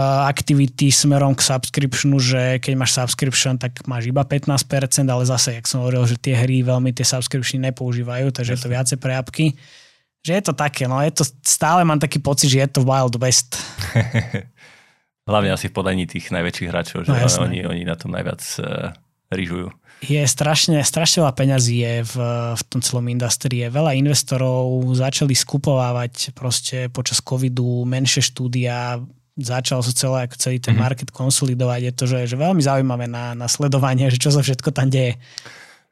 [0.00, 5.68] aktivity smerom k subscriptionu, že keď máš subscription, tak máš iba 15%, ale zase, jak
[5.68, 8.60] som hovoril, že tie hry veľmi tie subscriptiony nepoužívajú, takže Jasne.
[8.60, 9.46] je to viacej pre apky.
[10.22, 13.20] Že je to také, no je to, stále mám taký pocit, že je to Wild
[13.20, 13.60] West.
[15.30, 18.96] Hlavne asi v podaní tých najväčších hráčov, že no, oni, oni na tom najviac uh,
[19.28, 19.70] rýžujú.
[20.02, 22.14] Je strašne, strašne veľa peňazí je v,
[22.58, 23.70] v tom celom industrii.
[23.70, 28.98] Veľa investorov začali skupovávať proste počas covidu menšie štúdia,
[29.38, 30.82] začal sa celé, ako celý ten mhm.
[30.82, 31.80] market konsolidovať.
[31.80, 35.16] Je to, že, že veľmi zaujímavé na, na sledovanie, že čo sa všetko tam deje.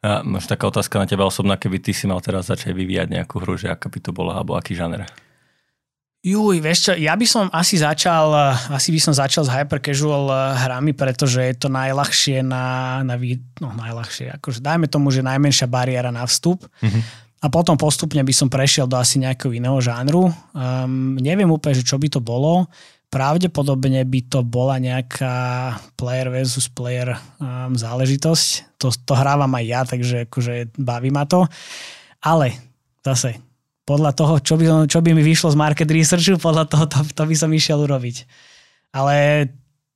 [0.01, 3.36] A možno taká otázka na teba osobná, keby ty si mal teraz začať vyvíjať nejakú
[3.45, 5.05] hru, že aká by to bola, alebo aký žáner?
[6.20, 8.32] Juj, vieš čo, ja by som asi začal,
[8.68, 13.16] asi by som začal s hyper casual hrami, pretože je to najľahšie na, na
[13.61, 16.68] no najľahšie, akože dajme tomu, že najmenšia bariéra na vstup.
[16.84, 17.03] Mm-hmm.
[17.41, 20.28] A potom postupne by som prešiel do asi nejakého iného žánru.
[20.53, 22.68] Um, neviem úplne, že čo by to bolo
[23.11, 25.34] pravdepodobne by to bola nejaká
[25.98, 28.78] player versus player um, záležitosť.
[28.78, 31.44] To, to hrávam aj ja, takže akože baví ma to.
[32.22, 32.54] Ale
[33.02, 33.42] zase,
[33.82, 37.22] podľa toho, čo by, čo by mi vyšlo z market researchu, podľa toho to, to
[37.26, 38.24] by som išiel urobiť.
[38.94, 39.46] Ale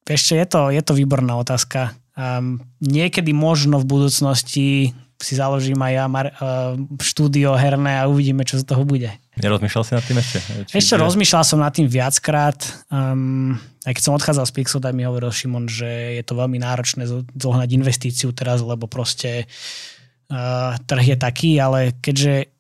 [0.05, 1.95] ešte je to, je to výborná otázka.
[2.19, 4.91] Um, niekedy možno v budúcnosti
[5.23, 9.15] si založím aj ja mar, uh, štúdio herné a uvidíme, čo z toho bude.
[9.35, 10.39] Nerozmýšľal si nad tým ešte?
[10.71, 11.05] Či ešte kde...
[11.11, 12.59] rozmýšľal som nad tým viackrát.
[12.87, 16.63] Um, aj keď som odchádzal z Pixel, tak mi hovoril Šimon, že je to veľmi
[16.63, 17.05] náročné
[17.35, 19.51] zohnať investíciu teraz, lebo proste
[20.31, 22.55] uh, trh je taký, ale keďže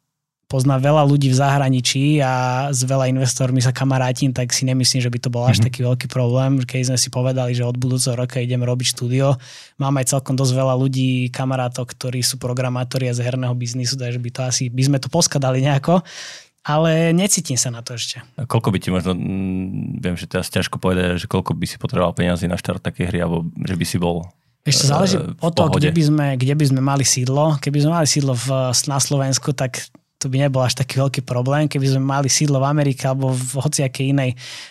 [0.44, 5.10] pozná veľa ľudí v zahraničí a s veľa investormi sa kamarátim, tak si nemyslím, že
[5.10, 5.66] by to bol až mm-hmm.
[5.66, 6.62] taký veľký problém.
[6.62, 9.34] Keď sme si povedali, že od budúceho roka ideme robiť štúdio,
[9.82, 14.20] mám aj celkom dosť veľa ľudí, kamarátov, ktorí sú programátori a z herného biznisu, takže
[14.20, 16.04] by to asi, by sme to poskadali nejako
[16.64, 18.24] ale necítim sa na to ešte.
[18.40, 21.76] A koľko by ti možno, mm, viem, že teraz ťažko povedať, že koľko by si
[21.76, 24.24] potreboval peniazy na štart také hry, alebo že by si bol
[24.64, 27.60] ešte záleží e, od toho, kde by, sme, kde by sme mali sídlo.
[27.60, 29.76] Keby sme mali sídlo v, na Slovensku, tak
[30.16, 31.68] to by nebol až taký veľký problém.
[31.68, 34.30] Keby sme mali sídlo v Amerike alebo v hociakej inej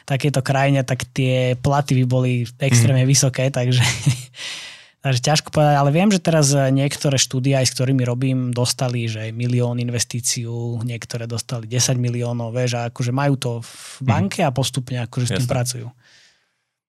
[0.09, 3.09] takejto krajine, tak tie platy by boli extrémne mm.
[3.13, 3.85] vysoké, takže,
[5.03, 5.75] takže ťažko povedať.
[5.75, 11.27] Ale viem, že teraz niektoré štúdia, aj s ktorými robím, dostali, že milión investíciu, niektoré
[11.27, 14.07] dostali 10 miliónov, vieš, a akože majú to v mhm.
[14.07, 15.87] banke a postupne akože s tým pracujú.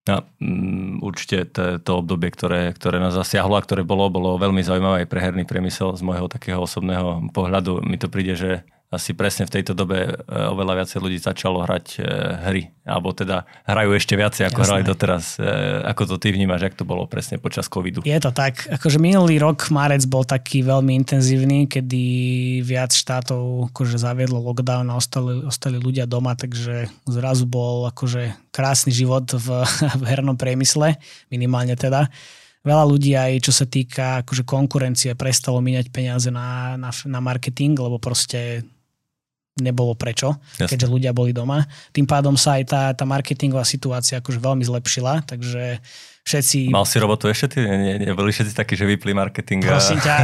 [0.04, 4.60] No, mm, určite to, to obdobie, ktoré, ktoré nás zasiahlo a ktoré bolo, bolo veľmi
[4.60, 7.80] zaujímavé aj pre herný priemysel z môjho takého osobného pohľadu.
[7.80, 11.86] Mi to príde, že asi presne v tejto dobe e, oveľa viacej ľudí začalo hrať
[11.98, 12.02] e,
[12.48, 14.68] hry, alebo teda hrajú ešte viacej, ako Jasné.
[14.70, 15.24] hrali doteraz.
[15.36, 15.44] E,
[15.84, 18.06] ako to ty vnímaš, jak to bolo presne počas covidu?
[18.06, 22.04] Je to tak, akože minulý rok, marec bol taký veľmi intenzívny, kedy
[22.62, 28.94] viac štátov akože zaviedlo lockdown a ostali, ostali ľudia doma, takže zrazu bol akože krásny
[28.94, 29.66] život v,
[30.00, 30.96] v hernom priemysle,
[31.28, 32.06] minimálne teda
[32.64, 37.76] veľa ľudí aj čo sa týka akože konkurencie prestalo míňať peniaze na, na, na marketing,
[37.76, 38.64] lebo proste
[39.54, 40.66] nebolo prečo, Jasne.
[40.66, 41.62] keďže ľudia boli doma.
[41.94, 45.78] Tým pádom sa aj tá, tá marketingová situácia akože veľmi zlepšila, takže
[46.26, 46.74] všetci...
[46.74, 47.54] Mal si robotu ešte?
[47.54, 47.58] Ty?
[47.62, 49.62] Nie, nie, boli všetci takí, že vypli marketing.
[49.70, 49.78] A...
[49.78, 50.14] Prosím ťa,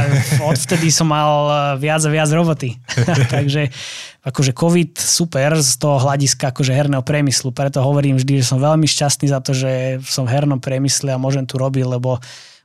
[0.51, 2.75] odvtedy som mal eh, viac a viac roboty.
[3.35, 3.71] takže
[4.27, 8.85] akože COVID super z toho hľadiska akože herného priemyslu, preto hovorím vždy, že som veľmi
[8.85, 12.19] šťastný za to, že som v hernom priemysle a môžem tu robiť, lebo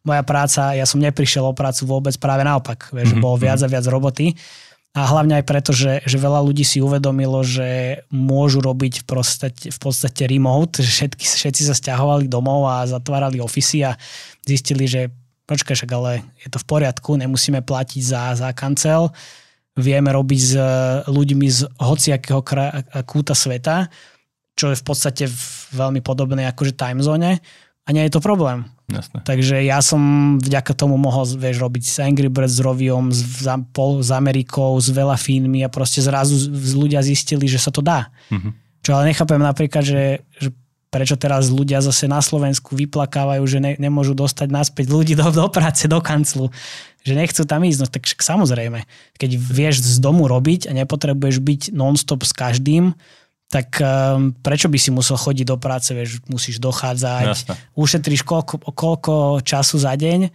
[0.07, 3.25] moja práca, ja som neprišiel o prácu vôbec, práve naopak, vieš, mm-hmm.
[3.25, 4.39] bolo viac a viac roboty
[4.97, 9.69] a hlavne aj preto, že, že veľa ľudí si uvedomilo, že môžu robiť v podstate,
[9.69, 13.93] v podstate remote, že všetky, všetci sa stiahovali domov a zatvárali ofisy a
[14.49, 15.13] zistili, že
[15.45, 19.13] počkaj, však ale je to v poriadku, nemusíme platiť za, za kancel,
[19.77, 20.55] vieme robiť s
[21.05, 22.41] ľuďmi z hociakého
[23.05, 23.93] kúta sveta,
[24.57, 25.29] čo je v podstate
[25.77, 27.37] veľmi podobné akože time zone
[27.87, 28.67] a nie je to problém.
[28.87, 29.23] Jasne.
[29.23, 34.11] Takže ja som vďaka tomu mohol vieš, robiť s Angry Birds, s Roviom, s, s
[34.15, 36.39] Amerikou, s veľa Fínmi a proste zrazu
[36.75, 38.11] ľudia zistili, že sa to dá.
[38.31, 38.53] Mm-hmm.
[38.87, 40.55] Čo ale nechápem napríklad, že, že
[40.87, 45.47] prečo teraz ľudia zase na Slovensku vyplakávajú, že ne, nemôžu dostať naspäť ľudí do, do
[45.51, 46.55] práce, do kanclu,
[47.03, 47.79] že nechcú tam ísť.
[47.83, 48.87] No tak samozrejme,
[49.19, 52.95] keď vieš z domu robiť a nepotrebuješ byť non-stop s každým,
[53.47, 57.55] tak um, prečo by si musel chodiť do práce, vieš, musíš dochádzať, Jasne.
[57.79, 59.15] ušetríš koľko, koľko
[59.47, 60.31] času za deň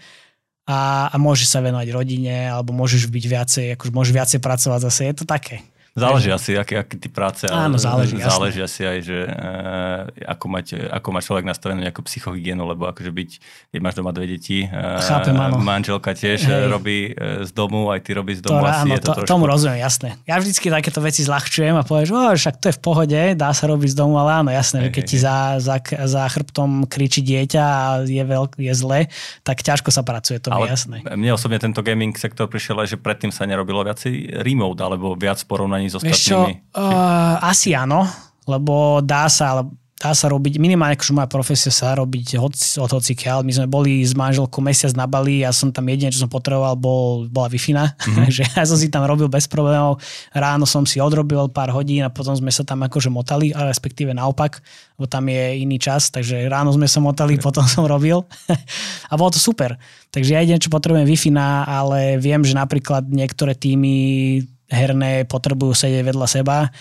[0.72, 5.02] a, a môžeš sa venovať rodine, alebo môžeš byť viacej, akože môžeš viacej pracovať zase,
[5.12, 5.60] je to také.
[5.92, 7.44] Záleží asi, aké, aké ty práce.
[7.52, 8.16] Áno, záleží.
[8.16, 8.72] Záleží jasné.
[8.72, 13.30] asi aj, že e, ako, mať, ako má človek nastavenú nejakú psychohygienu, lebo akože byť,
[13.76, 14.72] keď máš doma dve deti, e,
[15.04, 15.60] Chápem, áno.
[15.60, 16.72] manželka tiež Hej.
[16.72, 18.64] robí e, z domu, aj ty robíš z domu.
[18.64, 19.32] To, asi áno, je to, to trošku...
[19.36, 20.16] tomu rozumiem, jasné.
[20.24, 23.68] Ja vždycky takéto veci zľahčujem a povieš, že však to je v pohode, dá sa
[23.68, 25.76] robiť z domu, ale áno, jasné, hej, že keď hej, ti za, za,
[26.08, 29.12] za chrbtom kričí dieťa a je, veľk, je zle,
[29.44, 31.04] tak ťažko sa pracuje, to ale je jasné.
[31.04, 35.44] Mne osobne tento gaming sektor prišiel aj, že predtým sa nerobilo viacej remote alebo viac
[35.44, 36.74] porovnaní s ostatnými.
[36.76, 38.06] Uh, asi áno,
[38.46, 39.62] lebo dá sa, ale
[40.02, 43.46] dá sa robiť, minimálne akože moja profesia sa robiť hoc, od hocikiaľ.
[43.46, 46.74] My sme boli s manželkou mesiac na Bali a som tam jediné, čo som potreboval,
[46.74, 48.18] bol, bola wi mm-hmm.
[48.26, 50.02] takže ja som si tam robil bez problémov.
[50.34, 54.10] Ráno som si odrobil pár hodín a potom sme sa tam akože motali, a respektíve
[54.18, 54.66] naopak,
[54.98, 57.46] lebo tam je iný čas, takže ráno sme sa motali, okay.
[57.46, 58.26] potom som robil
[59.12, 59.78] a bolo to super.
[60.10, 64.42] Takže ja jediné, čo potrebujem wi ale viem, že napríklad niektoré týmy
[64.72, 66.72] herné potrebujú sedieť vedľa seba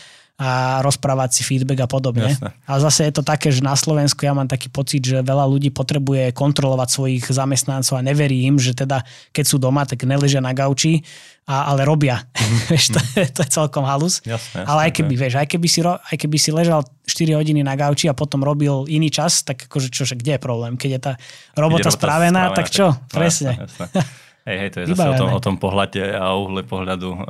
[0.41, 2.32] a rozprávať si feedback a podobne.
[2.32, 2.57] Jasne.
[2.64, 5.68] Ale zase je to také, že na Slovensku ja mám taký pocit, že veľa ľudí
[5.68, 9.05] potrebuje kontrolovať svojich zamestnancov a neverí im, že teda
[9.36, 11.05] keď sú doma, tak neležia na gauči,
[11.45, 12.24] a, ale robia.
[12.72, 14.24] Vieš, to, je, to je celkom halus.
[14.24, 17.76] Jasne, ale aj keby, vieš, aj keby, si, aj keby si ležal 4 hodiny na
[17.76, 20.80] gauči a potom robil iný čas, tak akože čo, že kde je problém?
[20.80, 21.12] Keď je tá
[21.53, 22.97] robota, robota spravená, spravená, tak čo?
[22.97, 23.53] Tak, Presne.
[23.61, 24.03] Jasne, jasne.
[24.51, 27.20] Hej, hej, to je zase o tom, o tom pohľade a uhle pohľadu uh,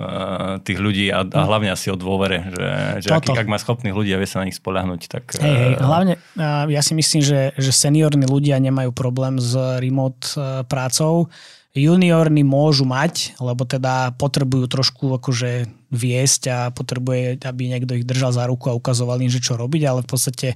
[0.64, 2.68] tých ľudí a, a hlavne asi o dôvere, že,
[3.04, 5.36] že ak, ak má schopných ľudí a vie sa na nich spoľahnúť, tak...
[5.36, 9.52] Hej, hej, uh, hlavne uh, ja si myslím, že, že seniorní ľudia nemajú problém s
[9.84, 11.28] remote uh, prácou.
[11.70, 18.34] Juniorní môžu mať, lebo teda potrebujú trošku akože viesť a potrebuje, aby niekto ich držal
[18.34, 20.48] za ruku a ukazoval im, že čo robiť, ale v podstate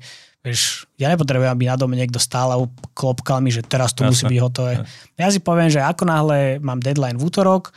[0.44, 2.60] Vieš, ja nepotrebujem, aby na dome niekto stál a
[2.92, 4.12] klopkal mi, že teraz to Jasne.
[4.12, 4.72] musí byť hotové.
[4.76, 5.16] Jasne.
[5.16, 7.72] Ja si poviem, že ako náhle mám deadline v útorok,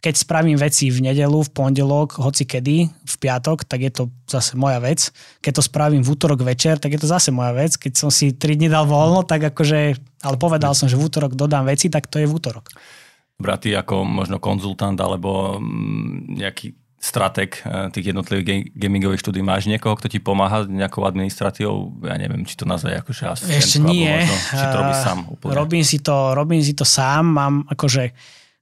[0.00, 4.56] keď spravím veci v nedelu, v pondelok, hoci kedy, v piatok, tak je to zase
[4.56, 5.12] moja vec.
[5.44, 7.76] Keď to spravím v útorok večer, tak je to zase moja vec.
[7.76, 9.80] Keď som si 3 dní dal voľno, tak akože,
[10.24, 12.72] ale povedal som, že v útorok dodám veci, tak to je v útorok.
[13.36, 19.40] Bratý ako možno konzultant alebo mm, nejaký stratek eh, tých jednotlivých gamingových štúdí.
[19.40, 22.04] Máš niekoho, kto ti pomáha nejakou administratívou?
[22.04, 24.06] Ja neviem, či to nazve akože Ešte nie.
[24.06, 25.54] Možno, či to robíš sám úplne.
[25.56, 27.24] Robím si to, robím si to sám.
[27.32, 28.12] Mám akože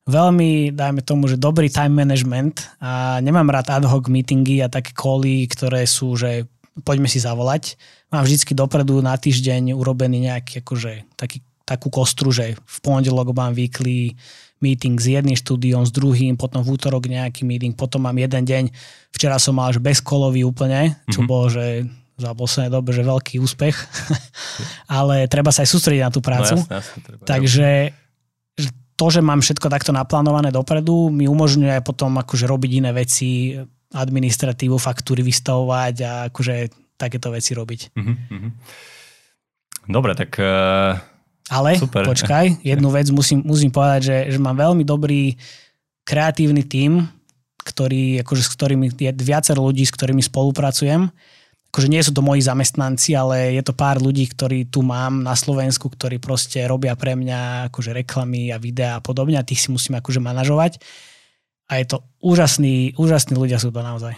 [0.08, 4.96] veľmi, dajme tomu, že dobrý time management a nemám rád ad hoc meetingy a také
[4.96, 6.48] koly, ktoré sú, že
[6.86, 7.76] poďme si zavolať.
[8.08, 13.52] Mám vždycky dopredu na týždeň urobený nejaký akože taký, takú kostru, že v pondelok mám
[13.52, 14.16] weekly
[14.58, 18.64] meeting s jedným štúdiom, s druhým, potom v útorok nejaký meeting, potom mám jeden deň.
[19.14, 21.30] Včera som mal až bezkolový úplne, čo mm-hmm.
[21.30, 21.86] bolo, že
[22.18, 23.76] za posledné dobe, že veľký úspech.
[24.98, 26.58] Ale treba sa aj sústrediť na tú prácu.
[26.58, 27.68] No, jasne, jasne, treba, Takže
[28.98, 33.54] to, že mám všetko takto naplánované dopredu, mi umožňuje potom akože robiť iné veci,
[33.94, 36.54] administratívu, faktúry vystavovať a akože
[36.98, 37.94] takéto veci robiť.
[37.94, 38.50] Mm-hmm.
[39.88, 41.17] Dobre, tak uh
[41.48, 42.04] ale Super.
[42.04, 45.36] počkaj, jednu vec musím, musím povedať, že, že mám veľmi dobrý
[46.04, 47.04] kreatívny tím,
[47.64, 51.12] ktorý, akože, s ktorými je viacero ľudí, s ktorými spolupracujem.
[51.68, 55.36] Akože nie sú to moji zamestnanci, ale je to pár ľudí, ktorí tu mám na
[55.36, 59.68] Slovensku, ktorí proste robia pre mňa akože reklamy a videá a podobne a tých si
[59.68, 60.80] musím akože manažovať.
[61.68, 64.16] A je to úžasný, úžasní ľudia sú to naozaj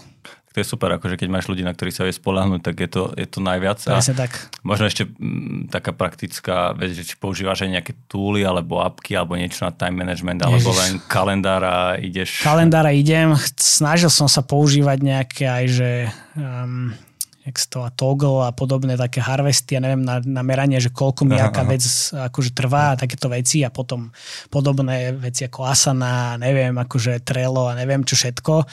[0.50, 3.02] to je super, akože keď máš ľudí, na ktorých sa vie spolahnuť, tak je to,
[3.14, 3.86] je to najviac.
[3.86, 4.50] Presne tak.
[4.66, 9.14] Možno ešte m, mm, taká praktická vec, že či používaš aj nejaké túly, alebo apky,
[9.14, 10.50] alebo niečo na time management, Ježiš.
[10.50, 12.42] alebo len kalendár a ideš...
[12.42, 15.90] Kalendára idem, snažil som sa používať nejaké aj, že
[16.34, 16.90] um,
[17.46, 21.38] jak to, toggle a podobné také harvesty, ja neviem, na, na meranie, že koľko mi
[21.38, 24.10] aká vec akože trvá a takéto veci a potom
[24.50, 28.66] podobné veci ako Asana, neviem, akože Trello a neviem čo všetko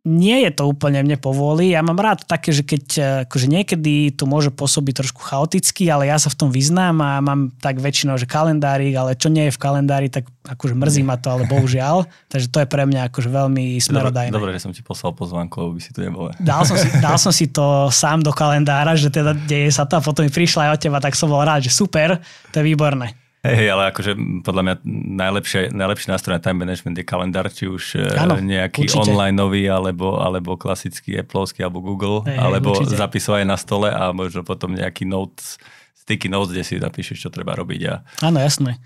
[0.00, 1.76] nie je to úplne mne povôli.
[1.76, 6.08] Ja mám rád také, že keď eh, akože niekedy to môže pôsobiť trošku chaoticky, ale
[6.08, 9.52] ja sa v tom vyznám a mám tak väčšinou, že kalendári, ale čo nie je
[9.52, 12.08] v kalendári, tak akože mrzí ma to, ale bohužiaľ.
[12.32, 14.32] Takže to je pre mňa akože veľmi smerodajné.
[14.32, 16.32] Dobre, dobre že som ti poslal pozvánku, aby si to nebolo.
[16.40, 20.00] Dal som, si, dal som si to sám do kalendára, že teda deje sa to
[20.00, 22.16] a potom mi prišla aj od teba, tak som bol rád, že super,
[22.48, 23.12] to je výborné.
[23.40, 24.12] Hej, ale akože
[24.44, 24.74] podľa mňa
[25.16, 29.00] najlepšie, najlepší nástroj na time management je kalendár, či už ano, e, nejaký určite.
[29.00, 34.44] online nový, alebo, alebo klasický Appleovský, alebo Google, hej, alebo zapisovať na stole a možno
[34.44, 35.56] potom nejaký notes,
[35.96, 37.80] sticky notes, kde si napíšeš, čo treba robiť.
[37.88, 38.04] A...
[38.28, 38.76] Áno, jasné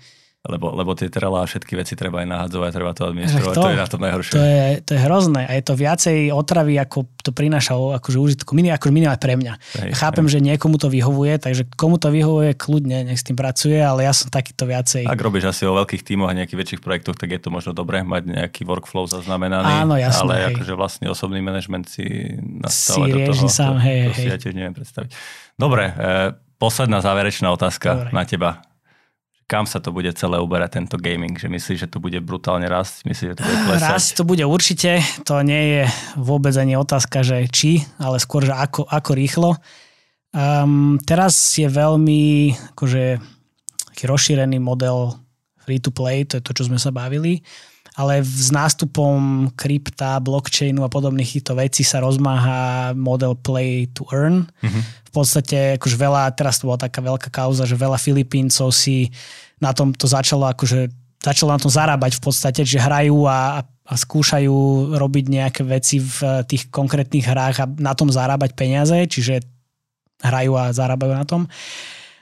[0.45, 3.71] lebo, lebo tie trela a všetky veci treba aj nahadzovať, treba to administrovať, to, to
[3.73, 4.33] je na tom najhoršie.
[4.33, 8.53] To je, to je hrozné a je to viacej otravy, ako to prináša akože užitku,
[8.53, 9.53] akože minimálne pre mňa.
[9.57, 10.37] Hej, Chápem, hej.
[10.37, 14.13] že niekomu to vyhovuje, takže komu to vyhovuje, kľudne, nech s tým pracuje, ale ja
[14.13, 15.09] som takýto viacej.
[15.09, 18.05] Ak robíš asi o veľkých tímoch a nejakých väčších projektoch, tak je to možno dobré
[18.05, 19.81] mať nejaký workflow zaznamenaný.
[19.81, 20.45] Áno, jasné, ale hej.
[20.53, 24.21] akože vlastne osobný manažment si nastavovať si do toho, sám, hej, to, to hej.
[24.21, 25.09] si ja tiež neviem predstaviť.
[25.55, 25.93] Dobre, e,
[26.61, 28.09] posledná záverečná otázka Dobre.
[28.13, 28.49] na teba
[29.45, 31.37] kam sa to bude celé uberať tento gaming?
[31.37, 33.05] Že myslíš, že to bude brutálne rásť?
[33.05, 33.89] Myslíš, že to bude klesať?
[33.93, 34.91] Rásť to bude určite.
[35.29, 35.83] To nie je
[36.17, 39.49] vôbec ani otázka, že či, ale skôr, že ako, ako rýchlo.
[40.35, 43.21] Um, teraz je veľmi akože,
[44.05, 45.15] rozšírený model
[45.63, 47.41] free to play, to je to, čo sme sa bavili
[47.95, 54.51] ale s nástupom krypta, blockchainu a podobných týchto vecí sa rozmáha model play to earn.
[54.59, 54.83] Mm-hmm.
[54.83, 59.07] V podstate akože veľa, teraz to bola taká veľká kauza, že veľa Filipíncov si
[59.63, 60.91] na tom to začalo akože
[61.23, 66.45] začalo na tom zarábať v podstate, že hrajú a, a skúšajú robiť nejaké veci v
[66.45, 69.41] tých konkrétnych hrách a na tom zarábať peniaze, čiže
[70.21, 71.49] hrajú a zarábajú na tom.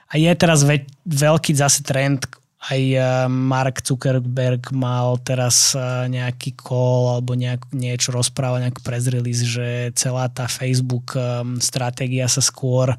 [0.08, 2.24] A je teraz ve- veľký zase trend
[2.64, 9.06] aj eh, Mark Zuckerberg mal teraz eh, nejaký call alebo nejak, niečo rozprával, nejaký press
[9.12, 12.96] release, že celá tá Facebook eh, stratégia sa skôr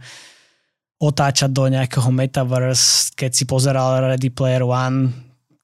[1.00, 5.12] otáča do nejakého metaverse, keď si pozeral Ready Player One,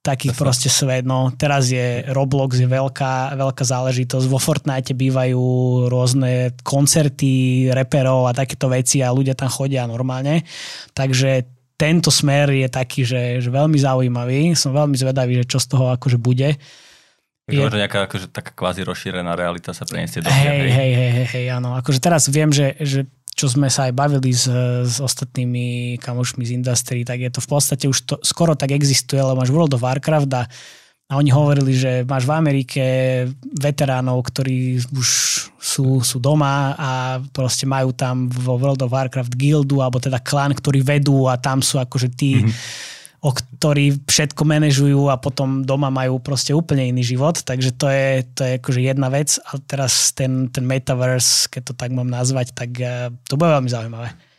[0.00, 0.42] takých Jasne.
[0.42, 1.04] proste svet.
[1.04, 4.26] No, teraz je Roblox, je veľká, veľká záležitosť.
[4.26, 5.44] Vo Fortnite bývajú
[5.92, 10.44] rôzne koncerty reperov a takéto veci a ľudia tam chodia normálne.
[10.96, 14.52] Takže tento smer je taký, že, že veľmi zaujímavý.
[14.52, 16.60] Som veľmi zvedavý, že čo z toho akože bude.
[17.48, 17.56] Je...
[17.56, 21.46] Možno nejaká akože, taká kvázi rozšírená realita sa preniesie do hej, hej, hej, hej, hej,
[21.48, 21.72] áno.
[21.74, 24.44] Akože teraz viem, že, že čo sme sa aj bavili s,
[24.84, 29.16] s ostatnými kamošmi z industry, tak je to v podstate už to skoro tak existuje,
[29.16, 30.44] lebo máš World of Warcraft a
[31.10, 32.84] a oni hovorili, že máš v Amerike
[33.58, 35.08] veteránov, ktorí už
[35.58, 40.54] sú, sú doma a proste majú tam vo World of Warcraft guildu, alebo teda klan,
[40.54, 43.26] ktorý vedú a tam sú akože tí, mm-hmm.
[43.26, 47.42] o ktorí všetko manažujú a potom doma majú proste úplne iný život.
[47.42, 49.34] Takže to je, to je akože jedna vec.
[49.50, 53.66] A teraz ten, ten metaverse, keď to tak mám nazvať, tak eh, to bude veľmi
[53.66, 54.29] zaujímavé.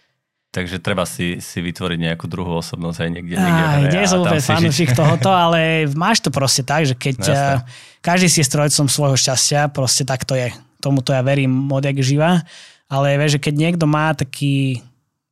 [0.52, 3.39] Takže treba si, si vytvoriť nejakú druhú osobnosť aj niekde.
[3.39, 7.64] niekde Aj, nie som úplne fanúšik tohoto, ale máš to proste tak, že keď no,
[8.04, 10.52] každý si je strojcom svojho šťastia, proste tak to je.
[10.84, 12.43] Tomuto ja verím odjak živa.
[12.91, 14.84] Ale vieš, že keď niekto má taký,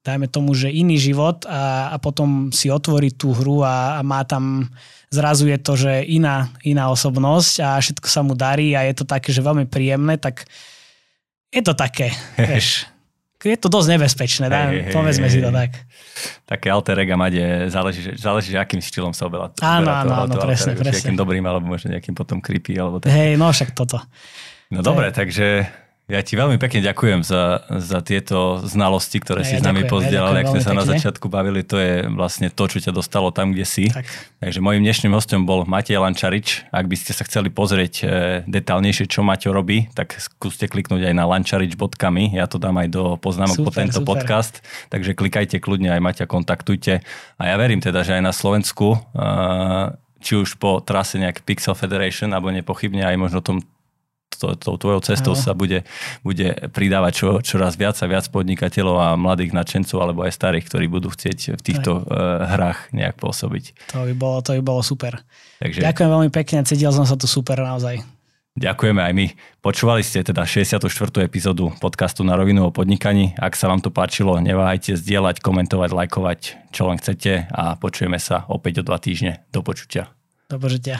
[0.08, 4.24] dajme tomu, že iný život a, a potom si otvorí tú hru a, a má
[4.24, 4.72] tam
[5.12, 9.04] zrazu je to, že iná, iná osobnosť a všetko sa mu darí a je to
[9.04, 10.48] také, že veľmi príjemné, tak
[11.52, 12.88] je to také, vieš
[13.48, 15.72] je to dosť nebezpečné, dá, hey, povedzme hey, si to tak.
[16.44, 19.48] Také alter ega mať je, záleží, záleží, akým štýlom sa oberá.
[19.64, 21.00] Áno, áno, áno, presne, presne.
[21.00, 23.16] Nejakým dobrým, alebo možno nejakým potom creepy, alebo tak.
[23.16, 24.04] Hej, no však toto.
[24.68, 25.66] No dobre, takže
[26.10, 30.34] ja ti veľmi pekne ďakujem za, za tieto znalosti, ktoré ja, si s nami pozdielal.
[30.34, 30.82] Ja ak sme sa pekne.
[30.82, 33.94] na začiatku bavili, to je vlastne to, čo ťa dostalo tam, kde si.
[33.94, 34.10] Tak.
[34.42, 36.66] Takže mojim dnešným hostom bol Matej Lančarič.
[36.74, 38.04] Ak by ste sa chceli pozrieť e,
[38.50, 42.34] detálnejšie, čo Maťo robí, tak skúste kliknúť aj na lančarič.me.
[42.34, 44.18] Ja to dám aj do poznámok super, po tento super.
[44.18, 44.66] podcast.
[44.90, 47.06] Takže klikajte kľudne, aj Maťa kontaktujte.
[47.38, 48.98] A ja verím teda, že aj na Slovensku
[50.20, 53.64] či už po trase nejak Pixel Federation, alebo nepochybne aj možno tom
[54.38, 55.42] to, tou tvojou cestou Aho.
[55.42, 55.84] sa bude,
[56.22, 60.86] bude pridávať čo, čoraz viac a viac podnikateľov a mladých nadšencov alebo aj starých, ktorí
[60.86, 63.94] budú chcieť v týchto uh, hrách nejak pôsobiť.
[63.96, 65.20] To by bolo, to by bolo super.
[65.60, 65.82] Takže...
[65.82, 68.20] Ďakujem veľmi pekne, cítil som sa tu super naozaj.
[68.60, 69.28] Ďakujeme aj my.
[69.64, 70.84] Počúvali ste teda 64.
[71.24, 73.32] epizódu podcastu na rovinu o podnikaní.
[73.40, 76.40] Ak sa vám to páčilo, neváhajte zdieľať, komentovať, lajkovať,
[76.76, 79.48] čo len chcete a počujeme sa opäť o dva týždne.
[79.56, 80.12] Do počutia.
[80.52, 81.00] Do počutia.